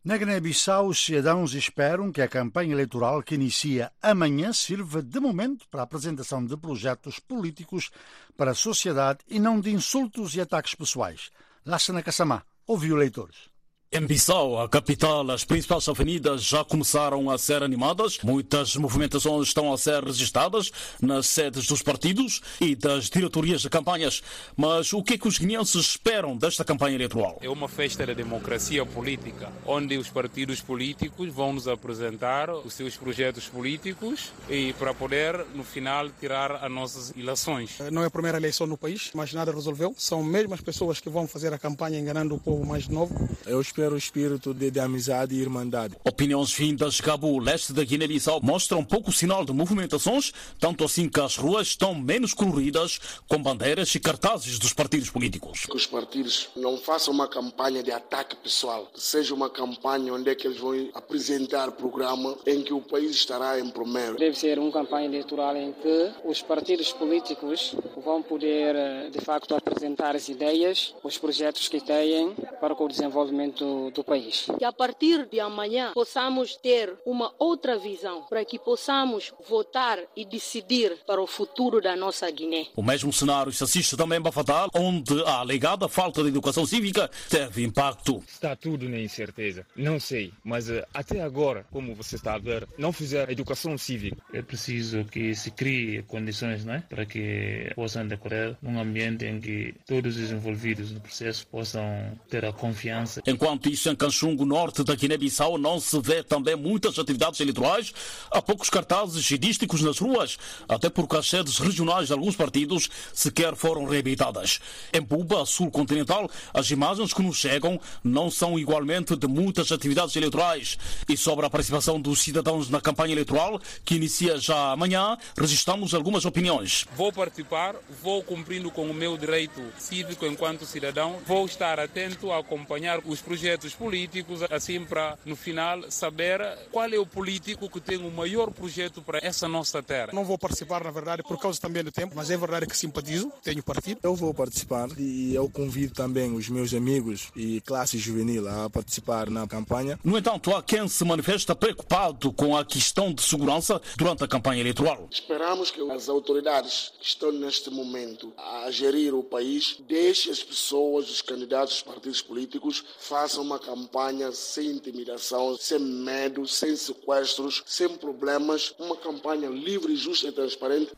[0.06, 5.66] Na Guiné-Bissau, os cidadãos esperam que a campanha eleitoral que inicia amanhã sirva de momento
[5.70, 7.90] para a apresentação de projetos políticos
[8.36, 11.32] para a sociedade e não de insultos e ataques pessoais.
[11.66, 13.53] Lassana Kassamá ouviu eleitores.
[13.96, 18.18] Em Bissau, a capital, as principais avenidas já começaram a ser animadas.
[18.24, 24.24] Muitas movimentações estão a ser registradas nas sedes dos partidos e das diretorias de campanhas.
[24.58, 27.38] Mas o que é que os guineenses esperam desta campanha eleitoral?
[27.40, 32.98] É uma festa da democracia política, onde os partidos políticos vão nos apresentar os seus
[32.98, 37.78] projetos políticos e para poder, no final, tirar as nossas eleições.
[37.92, 39.94] Não é a primeira eleição no país, mas nada resolveu.
[39.96, 43.30] São mesmas pessoas que vão fazer a campanha enganando o povo mais novo.
[43.46, 45.96] Eu espero o espírito de, de, amizade e irmandade.
[46.04, 51.20] Opiniões vindas de Cabo, leste da Guiné-Bissau, mostram pouco sinal de movimentações, tanto assim que
[51.20, 55.66] as ruas estão menos coloridas, com bandeiras e cartazes dos partidos políticos.
[55.66, 60.30] Que os partidos não façam uma campanha de ataque pessoal, que seja uma campanha onde
[60.30, 64.18] é que eles vão apresentar programa em que o país estará em primeiro.
[64.18, 68.76] Deve ser uma campanha eleitoral em que os partidos políticos vão poder,
[69.12, 74.48] de facto, apresentar as ideias, os projetos que têm para o desenvolvimento do, país.
[74.58, 80.26] Que a partir de amanhã possamos ter uma outra visão para que possamos votar e
[80.26, 82.68] decidir para o futuro da nossa Guiné.
[82.76, 87.10] O mesmo cenário se assiste também em Bafatal, onde a alegada falta de educação cívica
[87.30, 88.24] teve impacto.
[88.28, 89.66] Está tudo na incerteza.
[89.76, 94.18] Não sei, mas eh, até agora, como você está a ver, não fizeram educação cívica.
[94.34, 99.74] É preciso que se crie condições né, para que possam decorrer num ambiente em que
[99.86, 101.84] todos os envolvidos no processo possam
[102.30, 103.22] ter a confiança.
[103.26, 107.94] Enquanto isso, em Canchungo, norte da Guiné-Bissau, não se vê também muitas atividades eleitorais.
[108.30, 110.38] Há poucos cartazes xidísticos nas ruas,
[110.68, 114.60] até porque as sedes regionais de alguns partidos sequer foram reabilitadas.
[114.92, 120.16] Em Buba, sul continental, as imagens que nos chegam não são igualmente de muitas atividades
[120.16, 120.78] eleitorais.
[121.08, 126.26] E sobre a participação dos cidadãos na campanha eleitoral, que inicia já amanhã, registramos algumas
[126.26, 126.86] opiniões.
[126.96, 132.40] Vou participar, vou cumprindo com o meu direito cívico enquanto cidadão, vou estar atento a
[132.40, 136.42] acompanhar os projetos políticos, assim para no final saber
[136.72, 140.10] qual é o político que tem o maior projeto para essa nossa terra.
[140.14, 143.32] Não vou participar, na verdade, por causa também do tempo, mas é verdade que simpatizo,
[143.44, 144.00] tenho partido.
[144.04, 149.30] Eu vou participar e eu convido também os meus amigos e classe juvenil a participar
[149.30, 150.00] na campanha.
[150.04, 154.62] No entanto, há quem se manifesta preocupado com a questão de segurança durante a campanha
[154.62, 155.08] eleitoral.
[155.12, 161.10] Esperamos que as autoridades que estão neste momento a gerir o país deixem as pessoas,
[161.10, 167.90] os candidatos dos partidos políticos, façam uma campanha sem intimidação, sem medo, sem sequestros, sem
[167.98, 170.92] problemas, uma campanha livre, justa e transparente.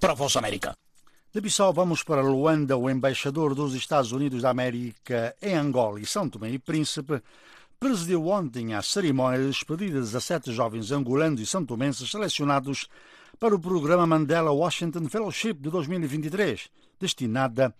[0.00, 0.74] Para a Voz da América.
[1.32, 2.76] De Bissau vamos para Luanda.
[2.76, 7.22] O embaixador dos Estados Unidos da América em Angola e São Tomé e Príncipe
[7.78, 12.88] presidiu ontem a cerimónia de despedida de 17 jovens angolanos e santomenses selecionados
[13.38, 16.68] para o programa Mandela Washington Fellowship de 2023,
[16.98, 17.74] destinada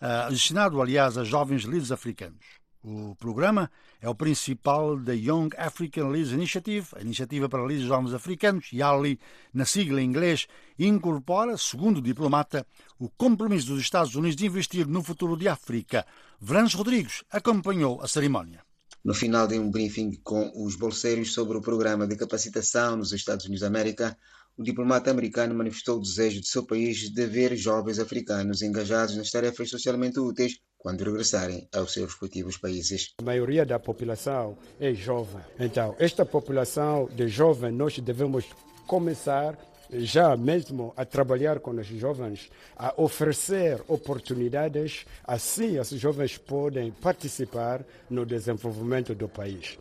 [0.00, 2.59] uh, destinado, aliás, a jovens líderes africanos.
[2.82, 3.70] O programa
[4.00, 9.20] é o principal da Young African Leaders Initiative, a iniciativa para líderes jovens africanos, YALI,
[9.52, 10.46] na sigla em inglês,
[10.78, 12.66] incorpora, segundo o diplomata,
[12.98, 16.06] o compromisso dos Estados Unidos de investir no futuro de África.
[16.40, 18.64] Vrandes Rodrigues acompanhou a cerimónia.
[19.04, 23.44] No final de um briefing com os bolseiros sobre o programa de capacitação nos Estados
[23.44, 24.16] Unidos da América,
[24.56, 29.30] o diplomata americano manifestou o desejo de seu país de ver jovens africanos engajados nas
[29.30, 33.14] tarefas socialmente úteis quando regressarem aos seus respectivos países.
[33.18, 35.42] A maioria da população é jovem.
[35.58, 38.44] Então, esta população de jovens, nós devemos
[38.86, 39.56] começar
[39.92, 47.84] já mesmo a trabalhar com os jovens, a oferecer oportunidades, assim os jovens podem participar
[48.08, 49.78] no desenvolvimento do país.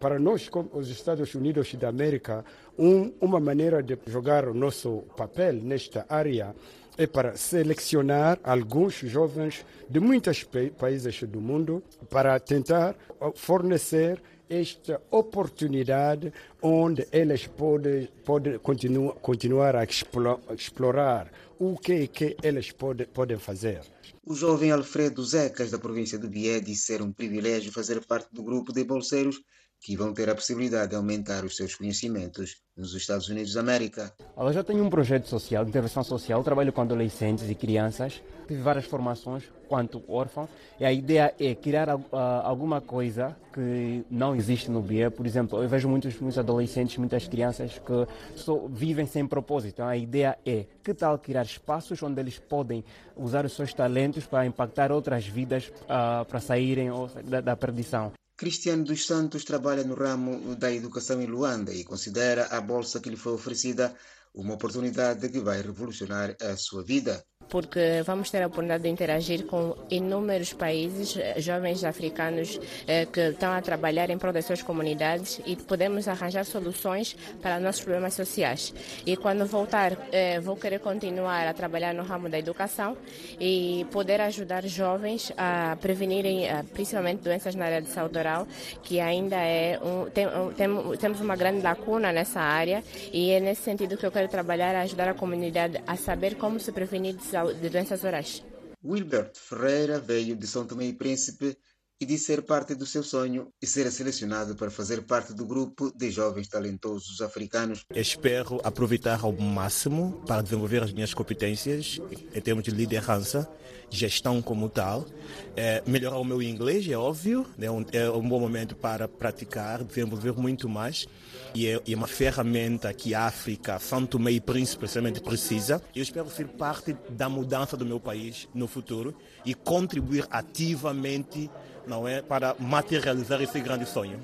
[0.00, 2.44] Para nós, como os Estados Unidos da América,
[2.78, 6.54] um, uma maneira de jogar o nosso papel nesta área
[6.96, 10.44] é para selecionar alguns jovens de muitos
[10.78, 12.94] países do mundo para tentar
[13.34, 22.70] fornecer esta oportunidade onde eles podem, podem continu, continuar a explorar o que, que eles
[22.70, 23.80] pode, podem fazer.
[24.24, 28.42] O jovem Alfredo Zecas, da província do Bié, disse ser um privilégio fazer parte do
[28.42, 29.40] grupo de bolseiros
[29.82, 34.14] que vão ter a possibilidade de aumentar os seus conhecimentos nos Estados Unidos da América.
[34.36, 38.62] Eu já tenho um projeto social, de intervenção social, trabalho com adolescentes e crianças, tive
[38.62, 42.00] várias formações quanto órfão, e a ideia é criar uh,
[42.44, 45.10] alguma coisa que não existe no BIE.
[45.10, 48.06] Por exemplo, eu vejo muitos, muitos adolescentes, muitas crianças que
[48.36, 49.74] só vivem sem propósito.
[49.74, 52.84] Então, a ideia é, que tal criar espaços onde eles podem
[53.16, 56.90] usar os seus talentos para impactar outras vidas, uh, para saírem
[57.24, 58.12] da, da perdição.
[58.42, 63.08] Cristiano dos Santos trabalha no ramo da educação em Luanda e considera a bolsa que
[63.08, 63.94] lhe foi oferecida
[64.34, 69.44] uma oportunidade que vai revolucionar a sua vida porque vamos ter a oportunidade de interagir
[69.44, 74.62] com inúmeros países, eh, jovens africanos eh, que estão a trabalhar em prol das suas
[74.62, 78.72] comunidades e podemos arranjar soluções para nossos problemas sociais.
[79.04, 82.96] E quando voltar, eh, vou querer continuar a trabalhar no ramo da educação
[83.38, 88.48] e poder ajudar jovens a prevenirem principalmente doenças na área de saúde oral,
[88.82, 90.26] que ainda é um, tem,
[90.56, 92.82] tem, temos uma grande lacuna nessa área
[93.12, 96.72] e é nesse sentido que eu quero trabalhar, ajudar a comunidade a saber como se
[96.72, 98.42] prevenir de de doenças orais.
[98.84, 101.56] Wilbert Ferreira veio de São Tomé e Príncipe
[102.00, 105.92] e de ser parte do seu sonho e ser selecionado para fazer parte do grupo
[105.96, 107.84] de jovens talentosos africanos.
[107.94, 112.00] Espero aproveitar ao máximo para desenvolver as minhas competências
[112.34, 113.48] em termos de liderança,
[113.88, 115.06] gestão como tal,
[115.54, 120.32] é, melhorar o meu inglês, é óbvio, né, é um bom momento para praticar, desenvolver
[120.32, 121.06] muito mais
[121.54, 125.82] e é, é uma ferramenta que a África, São Tomé e Príncipe, especialmente precisa.
[125.94, 129.14] Eu espero ser parte da mudança do meu país no futuro
[129.44, 131.50] e contribuir ativamente
[131.86, 134.20] não é, para materializar esse grande sonho.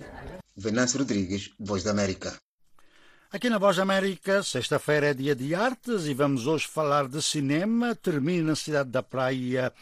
[0.56, 2.36] Venâncio Rodrigues, Voz da América.
[3.30, 7.20] Aqui na Voz da América, sexta-feira é dia de artes e vamos hoje falar de
[7.22, 7.94] cinema.
[7.94, 9.72] Termina na cidade da Praia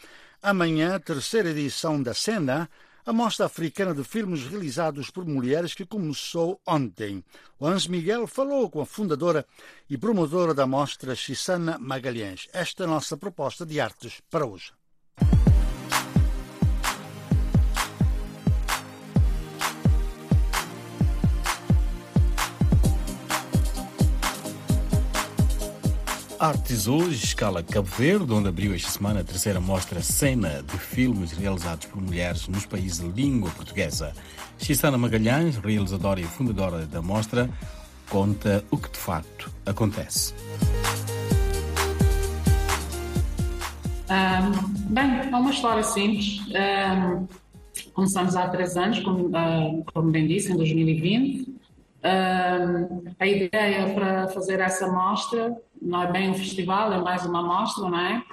[0.41, 2.69] amanhã, terceira edição da Cena,
[3.05, 7.23] a mostra africana de filmes realizados por mulheres que começou ontem.
[7.57, 9.45] O Hans Miguel falou com a fundadora
[9.89, 12.49] e promotora da mostra, Chisana Magalhães.
[12.51, 14.73] Esta é a nossa proposta de artes para hoje.
[26.39, 31.31] Artes hoje, escala Cabo Verde, onde abriu esta semana a terceira mostra Cena de filmes
[31.31, 34.13] realizados por mulheres nos países de língua portuguesa.
[34.59, 37.49] Xisana Magalhães, realizadora e fundadora da mostra,
[38.07, 40.35] conta o que de facto acontece.
[44.11, 46.39] Um, bem, é uma história simples.
[46.49, 47.27] Um,
[47.93, 51.56] começamos há três anos, como, uh, como bem disse, em 2020.
[52.07, 57.41] Um, a ideia para fazer essa mostra não é bem um festival, é mais uma
[57.43, 58.23] mostra, não é?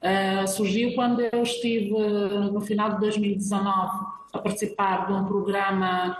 [0.00, 6.16] Uh, surgiu quando eu estive no final de 2019 a participar de um programa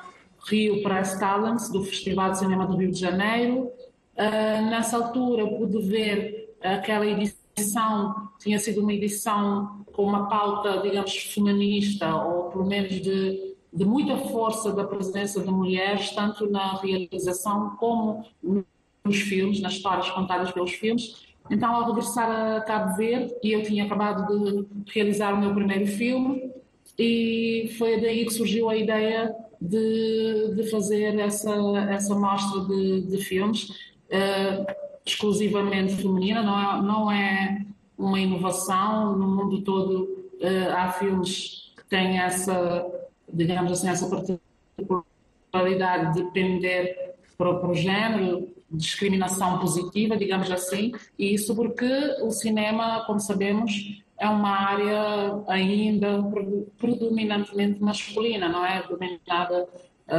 [0.47, 3.73] Rio Press Talents do Festival de Cinema do Rio de Janeiro.
[4.17, 11.17] Uh, nessa altura pude ver aquela edição, tinha sido uma edição com uma pauta, digamos,
[11.17, 17.77] feminista, ou pelo menos de, de muita força da presença de mulheres, tanto na realização
[17.77, 18.25] como
[19.05, 21.29] nos filmes, nas histórias contadas pelos filmes.
[21.51, 25.87] Então, ao regressar a Cabo Verde, e eu tinha acabado de realizar o meu primeiro
[25.87, 26.51] filme,
[26.99, 31.55] e foi daí que surgiu a ideia de, de fazer essa,
[31.91, 33.71] essa mostra de, de filmes
[34.11, 34.67] uh,
[35.05, 37.67] exclusivamente feminina, não é, não é
[37.97, 40.21] uma inovação, no mundo todo
[40.75, 42.87] há filmes que têm essa,
[43.33, 51.35] digamos assim, essa particularidade de depender para, para o género, discriminação positiva, digamos assim, e
[51.35, 51.91] isso porque
[52.23, 56.23] o cinema, como sabemos, é uma área ainda
[56.79, 58.87] predominantemente masculina, não é?
[58.87, 59.69] Dominada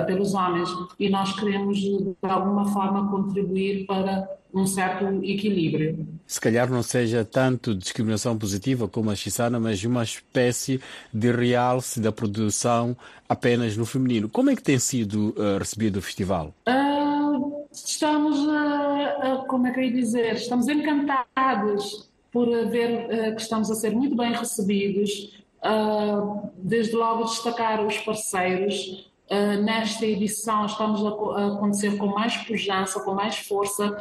[0.05, 0.69] pelos homens.
[0.99, 6.07] E nós queremos, de alguma forma, contribuir para um certo equilíbrio.
[6.27, 10.81] Se calhar não seja tanto discriminação positiva como a Chisana, mas uma espécie
[11.13, 12.95] de realce da produção
[13.27, 14.29] apenas no feminino.
[14.29, 16.53] Como é que tem sido uh, recebido o festival?
[16.67, 23.41] Uh, estamos, uh, como é que eu ia dizer, estamos encantados por ver uh, que
[23.41, 25.41] estamos a ser muito bem recebidos.
[25.63, 29.10] Uh, desde logo destacar os parceiros.
[29.31, 33.97] Uh, nesta edição estamos a, a, acontecer com mais pujança, com mais força,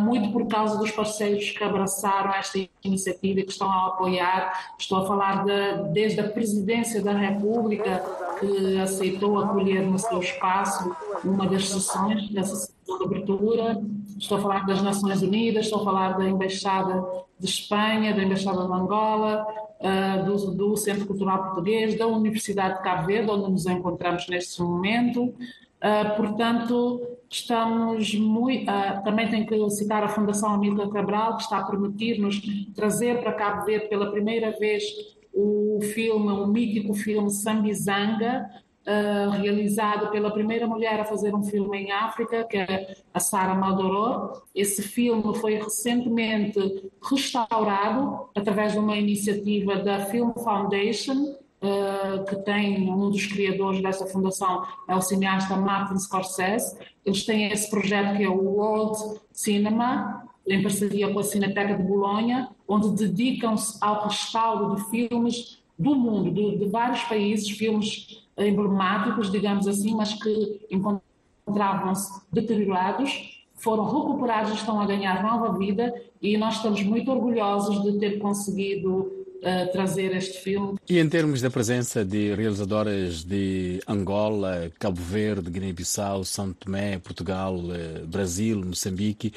[0.00, 4.74] muito por causa dos parceiros que abraçaram esta iniciativa e que estão a apoiar.
[4.78, 8.02] Estou a falar de, desde a Presidência da República,
[8.40, 10.94] que aceitou acolher no seu espaço
[11.24, 13.80] uma das sessões dessa sessão de abertura.
[14.18, 17.04] Estou a falar das Nações Unidas, estou a falar da Embaixada
[17.38, 19.46] de Espanha, da Embaixada de Angola,
[19.82, 24.62] uh, do, do, Centro Cultural Português, da Universidade de Cabo Verde, onde nos encontramos neste
[24.62, 25.24] momento.
[25.24, 28.70] Uh, portanto, estamos muito.
[28.70, 32.40] Uh, também tenho que citar a Fundação Amílcar Cabral, que está a permitir-nos
[32.74, 34.84] trazer para Cabo Verde pela primeira vez
[35.32, 38.48] o filme, o mítico filme Sambizanga,
[38.86, 43.54] uh, realizado pela primeira mulher a fazer um filme em África, que é a Sara
[43.54, 44.42] Maldoror.
[44.54, 52.90] Esse filme foi recentemente restaurado através de uma iniciativa da Film Foundation, Uh, que tem
[52.90, 56.76] um dos criadores dessa fundação é o cineasta Martin Scorsese.
[57.06, 61.84] Eles têm esse projeto que é o World Cinema, em parceria com a Cineteca de
[61.84, 69.30] Bolonha, onde dedicam-se ao restauro de filmes do mundo, de, de vários países, filmes emblemáticos,
[69.30, 76.56] digamos assim, mas que encontravam-se deteriorados, foram recuperados, estão a ganhar nova vida e nós
[76.56, 80.78] estamos muito orgulhosos de ter conseguido Uh, trazer este filme.
[80.88, 87.56] E em termos da presença de realizadoras de Angola, Cabo Verde, Guiné-Bissau, São Tomé, Portugal,
[87.56, 89.32] uh, Brasil, Moçambique,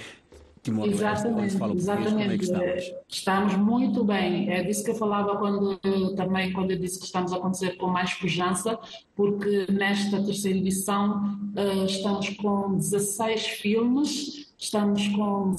[0.87, 2.53] Exatamente, exatamente.
[2.53, 4.49] É estamos muito bem.
[4.49, 5.77] É disso que eu falava quando
[6.15, 8.79] também quando eu disse que estamos a acontecer com mais pujança,
[9.15, 15.51] porque nesta terceira edição uh, estamos com 16 filmes, estamos com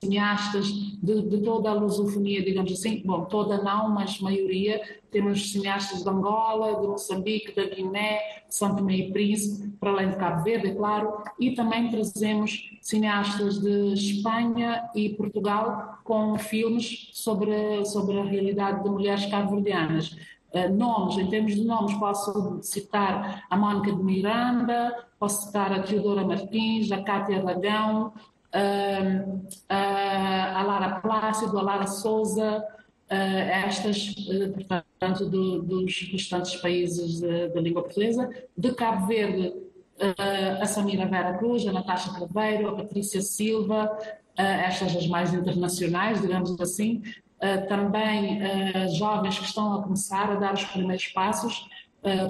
[0.00, 4.80] cineastas de, de, toda a lusofonia, digamos assim, bom, toda não, mas maioria,
[5.10, 10.16] temos cineastas de Angola, de Moçambique, da Guiné, São Tomé e Príncipe, para além de
[10.16, 17.84] Cabo Verde, é claro, e também trazemos cineastas de Espanha e Portugal com filmes sobre,
[17.86, 20.16] sobre a realidade de mulheres cabo-verdianas.
[20.52, 25.82] Uh, nomes, em termos de nomes, posso citar a Mónica de Miranda, posso citar a
[25.82, 28.12] Teodora Martins, a Cátia Ragão,
[28.52, 32.64] a Lara Plácido, a Lara Souza,
[33.08, 38.28] estas, eh, portanto, do, dos restantes países da língua portuguesa.
[38.56, 39.54] De Cabo Verde,
[40.60, 43.96] a Samira Vera Cruz, a Natasha Craveiro, a Patrícia Silva,
[44.36, 47.02] estas as mais internacionais, digamos assim.
[47.68, 48.40] Também
[48.98, 51.68] jovens que estão a começar a dar os primeiros passos,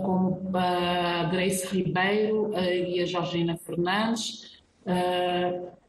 [0.04, 4.60] como a Grace Ribeiro e a Georgina Fernandes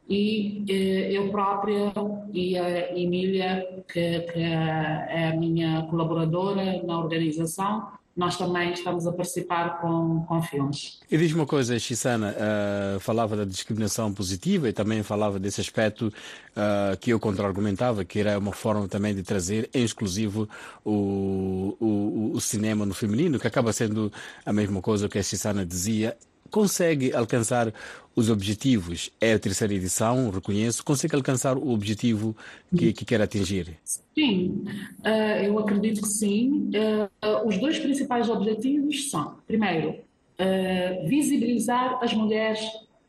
[0.09, 1.93] e eh, eu própria
[2.33, 7.87] e a Emília, que, que, é a minha colaboradora na organização,
[8.17, 10.99] nós também estamos a participar com, com filmes.
[11.09, 16.07] E diz uma coisa, Chisana, uh, falava da discriminação positiva e também falava desse aspecto
[16.07, 20.49] uh, que eu contra-argumentava, que era uma forma também de trazer em exclusivo
[20.83, 24.11] o, o, o cinema no feminino, que acaba sendo
[24.43, 26.17] a mesma coisa que a Chisana dizia,
[26.49, 27.73] consegue alcançar
[28.17, 29.11] os objetivos.
[29.21, 30.83] É a terceira edição, reconheço.
[30.83, 32.35] Consegue alcançar o objetivo
[32.75, 33.77] que, que quer atingir?
[33.85, 34.65] Sim,
[35.05, 36.71] uh, eu acredito que sim.
[36.71, 42.59] Uh, os dois principais objetivos são, primeiro, uh, visibilizar as mulheres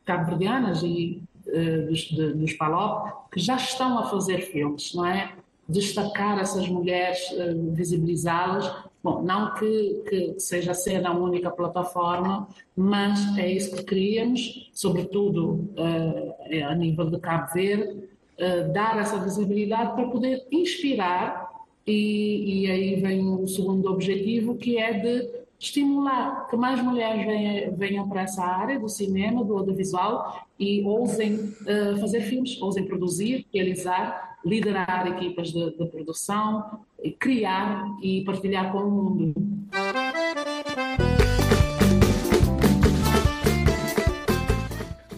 [0.05, 1.23] cabo-verdianas e
[1.87, 5.33] dos, dos PALOP que já estão a fazer filmes, não é?
[5.67, 7.19] Destacar essas mulheres,
[7.73, 8.71] visibilizá-las
[9.01, 15.69] Bom, não que, que seja ser a única plataforma, mas é isso que queríamos, sobretudo
[15.77, 21.47] uh, a nível de Cabo Verde, uh, dar essa visibilidade para poder inspirar,
[21.87, 27.75] e, e, aí vem o segundo objetivo, que é de estimular que mais mulheres venham,
[27.75, 33.45] venham para essa área do cinema, do audiovisual e ousem uh, fazer filmes, ousem produzir,
[33.53, 36.79] realizar, liderar equipas de, de produção,
[37.19, 39.33] criar e partilhar com o mundo.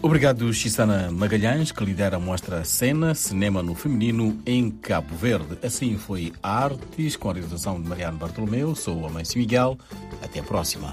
[0.04, 5.56] Obrigado, Chisana Magalhães, que lidera a mostra Cena Cinema no Feminino em Cabo Verde.
[5.62, 8.74] Assim foi Artes, com a realização de Mariano Bartolomeu.
[8.74, 9.78] Sou o Amâncio Miguel.
[10.20, 10.92] Até a próxima.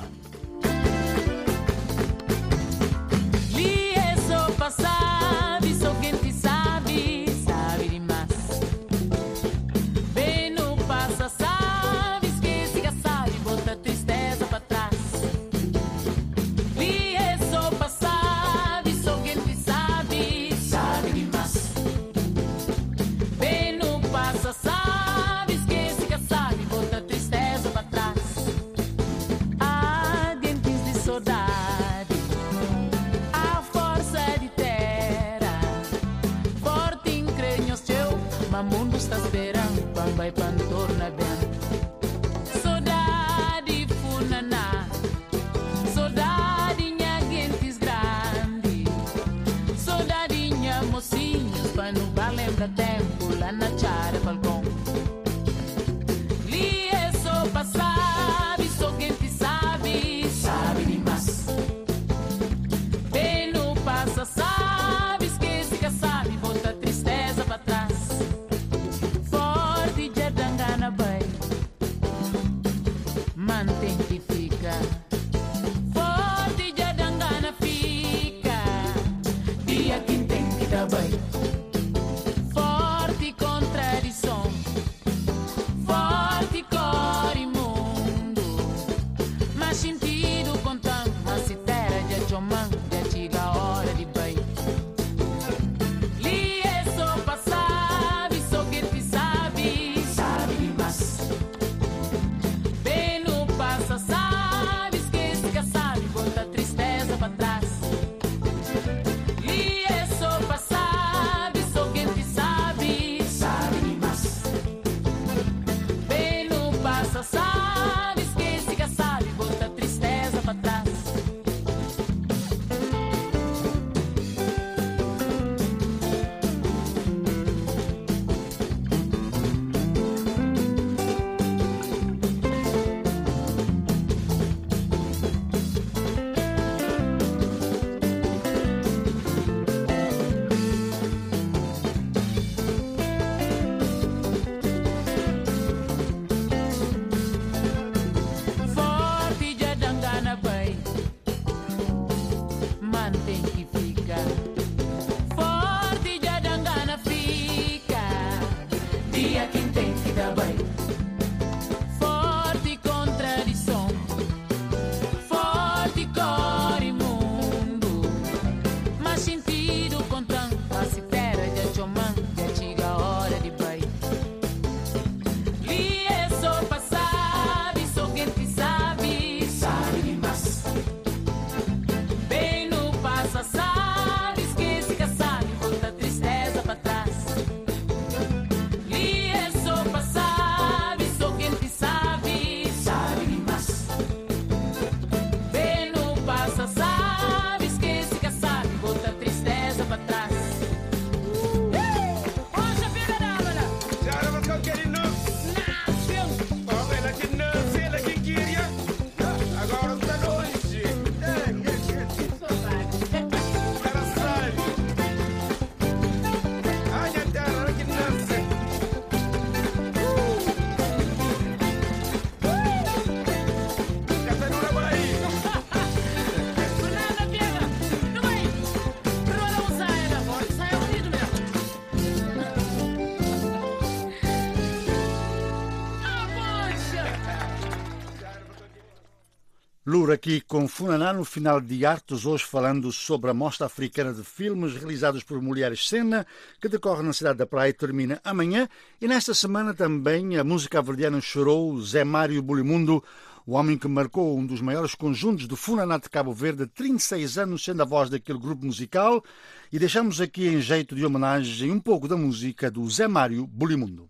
[240.09, 244.23] Lura aqui com Funaná no final de Artes, hoje falando sobre a Mostra Africana de
[244.23, 246.25] Filmes realizados por Mulheres Cena,
[246.59, 248.67] que decorre na cidade da Praia e termina amanhã.
[248.99, 253.03] E nesta semana também a música verdiana chorou Zé Mário Bulimundo,
[253.45, 257.63] o homem que marcou um dos maiores conjuntos de Funaná de Cabo Verde, 36 anos
[257.63, 259.23] sendo a voz daquele grupo musical.
[259.71, 264.09] E deixamos aqui em jeito de homenagem um pouco da música do Zé Mário Bulimundo.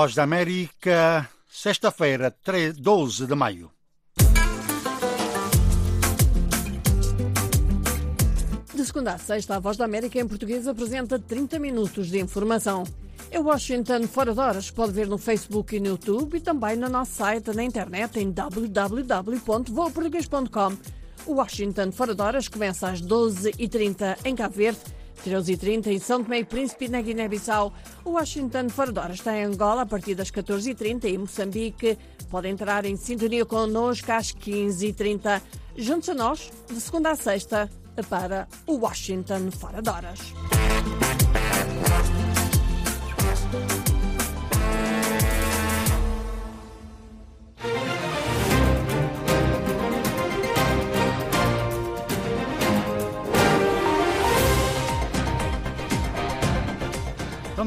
[0.00, 2.34] Voz da América, sexta-feira,
[2.74, 3.70] 12 de maio.
[8.74, 12.84] De segunda a sexta, a Voz da América em português apresenta 30 minutos de informação.
[13.30, 16.88] É Washington Fora de Horas, pode ver no Facebook e no YouTube e também no
[16.88, 20.78] nosso site na internet em www.voaportuguês.com.
[21.26, 24.80] O Washington Fora de Horas começa às 12h30 em Cabo Verde
[25.20, 27.72] 13h30 em São Tomé e Príncipe na Guiné-Bissau.
[28.04, 31.98] O Washington fora de está em Angola a partir das 14h30 e Moçambique
[32.30, 35.42] pode entrar em sintonia connosco às 15h30.
[35.76, 37.70] Juntos a nós, de segunda a sexta,
[38.08, 40.32] para o Washington fora de.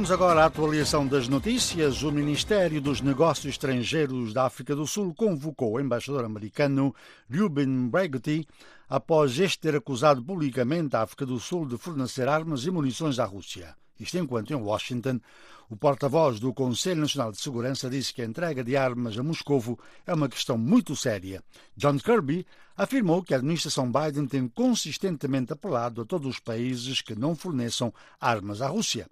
[0.04, 2.04] Vamos agora à atualização das notícias.
[2.04, 6.94] O Ministério dos Negócios Estrangeiros da África do Sul convocou o embaixador americano
[7.34, 8.46] Ruben Breguty
[8.90, 13.24] após este ter acusado publicamente a África do Sul de fornecer armas e munições à
[13.24, 13.78] Rússia.
[13.98, 15.22] Isto enquanto em Washington,
[15.70, 19.80] o porta-voz do Conselho Nacional de Segurança disse que a entrega de armas a Moscovo
[20.06, 21.42] é uma questão muito séria.
[21.78, 22.46] John Kirby
[22.76, 27.94] afirmou que a administração Biden tem consistentemente apelado a todos os países que não forneçam
[28.20, 29.08] armas à Rússia.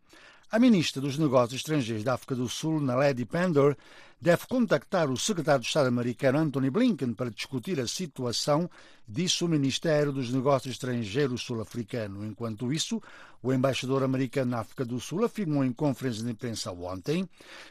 [0.51, 3.73] A ministra dos Negócios Estrangeiros da África do Sul, Naledi Pandor,
[4.19, 8.69] deve contactar o secretário de Estado americano Anthony Blinken para discutir a situação,
[9.07, 12.25] disse o Ministério dos Negócios Estrangeiros sul-africano.
[12.25, 13.01] Enquanto isso,
[13.41, 17.29] o embaixador americano na África do Sul afirmou em conferência de imprensa ontem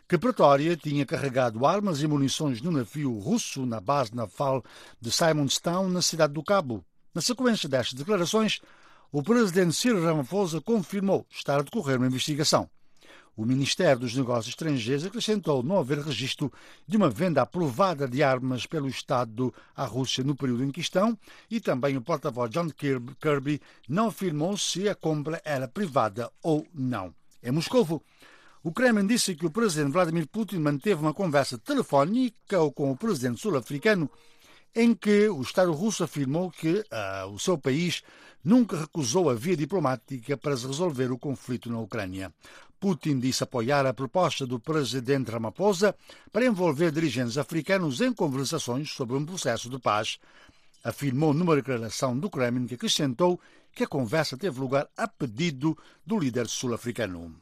[0.09, 4.65] que Pretória tinha carregado armas e munições no navio russo na base naval
[4.99, 6.83] de Simonstown, na cidade do Cabo.
[7.15, 8.59] Na sequência destas declarações,
[9.13, 12.71] o presidente Cyril Ramaphosa confirmou estar a decorrer uma investigação.
[13.37, 16.53] O Ministério dos Negócios Estrangeiros acrescentou não haver registro
[16.87, 21.19] de uma venda aprovada de armas pelo Estado à Rússia no período em questão
[21.51, 27.15] e também o porta-voz John Kirby não afirmou se a compra era privada ou não.
[27.43, 28.05] Em Moscou,
[28.63, 33.41] o Kremlin disse que o presidente Vladimir Putin manteve uma conversa telefónica com o presidente
[33.41, 34.11] sul-africano
[34.75, 38.03] em que o Estado russo afirmou que uh, o seu país
[38.45, 42.33] nunca recusou a via diplomática para resolver o conflito na Ucrânia.
[42.79, 45.95] Putin disse apoiar a proposta do presidente Ramaphosa
[46.33, 50.19] para envolver dirigentes africanos em conversações sobre um processo de paz.
[50.83, 53.39] Afirmou numa declaração do Kremlin que acrescentou
[53.75, 55.77] que a conversa teve lugar a pedido
[56.07, 57.35] do líder sul-africano.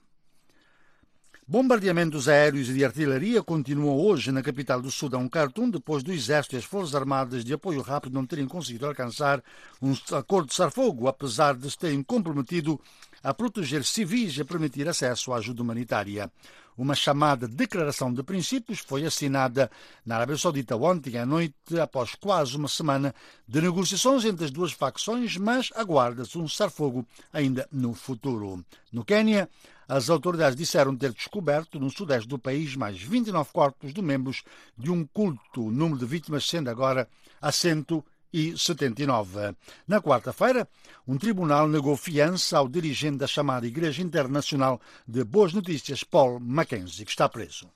[1.51, 6.55] Bombardeamentos aéreos e de artilharia continuam hoje na capital do Sudão, Khartoum, depois do Exército
[6.55, 9.43] e as Forças Armadas de apoio rápido não terem conseguido alcançar
[9.81, 12.79] um acordo de cessar-fogo, apesar de se terem comprometido
[13.25, 16.31] a proteger civis e a permitir acesso à ajuda humanitária.
[16.77, 19.71] Uma chamada Declaração de Princípios foi assinada
[20.05, 23.15] na Arábia Saudita ontem à noite, após quase uma semana
[23.49, 28.63] de negociações entre as duas facções, mas aguarda-se um cessar-fogo ainda no futuro.
[28.93, 29.49] No Quênia,
[29.89, 34.43] as autoridades disseram ter descoberto no sudeste do país mais 29 corpos de membros
[34.77, 37.09] de um culto, o número de vítimas sendo agora
[37.41, 39.57] a 179.
[39.87, 40.69] Na quarta-feira,
[41.07, 47.07] um tribunal negou fiança ao dirigente da chamada Igreja Internacional de Boas Notícias, Paul Mackenzie,
[47.07, 47.71] que está preso.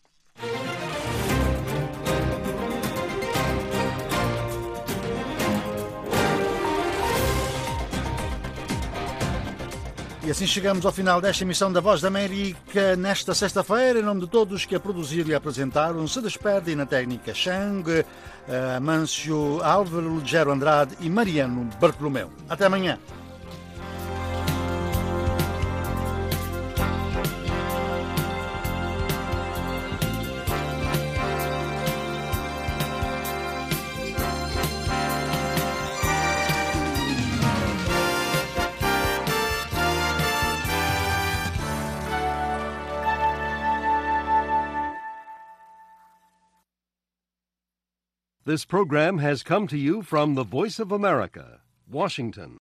[10.24, 13.98] E assim chegamos ao final desta emissão da Voz da América nesta sexta-feira.
[13.98, 18.04] Em nome de todos que a produziram e apresentaram, se despedem na técnica Chang, uh,
[18.80, 22.30] Mâncio Álvaro, Ligero Andrade e Mariano Bartolomeu.
[22.48, 23.00] Até amanhã.
[48.52, 52.58] This program has come to you from the Voice of America, Washington.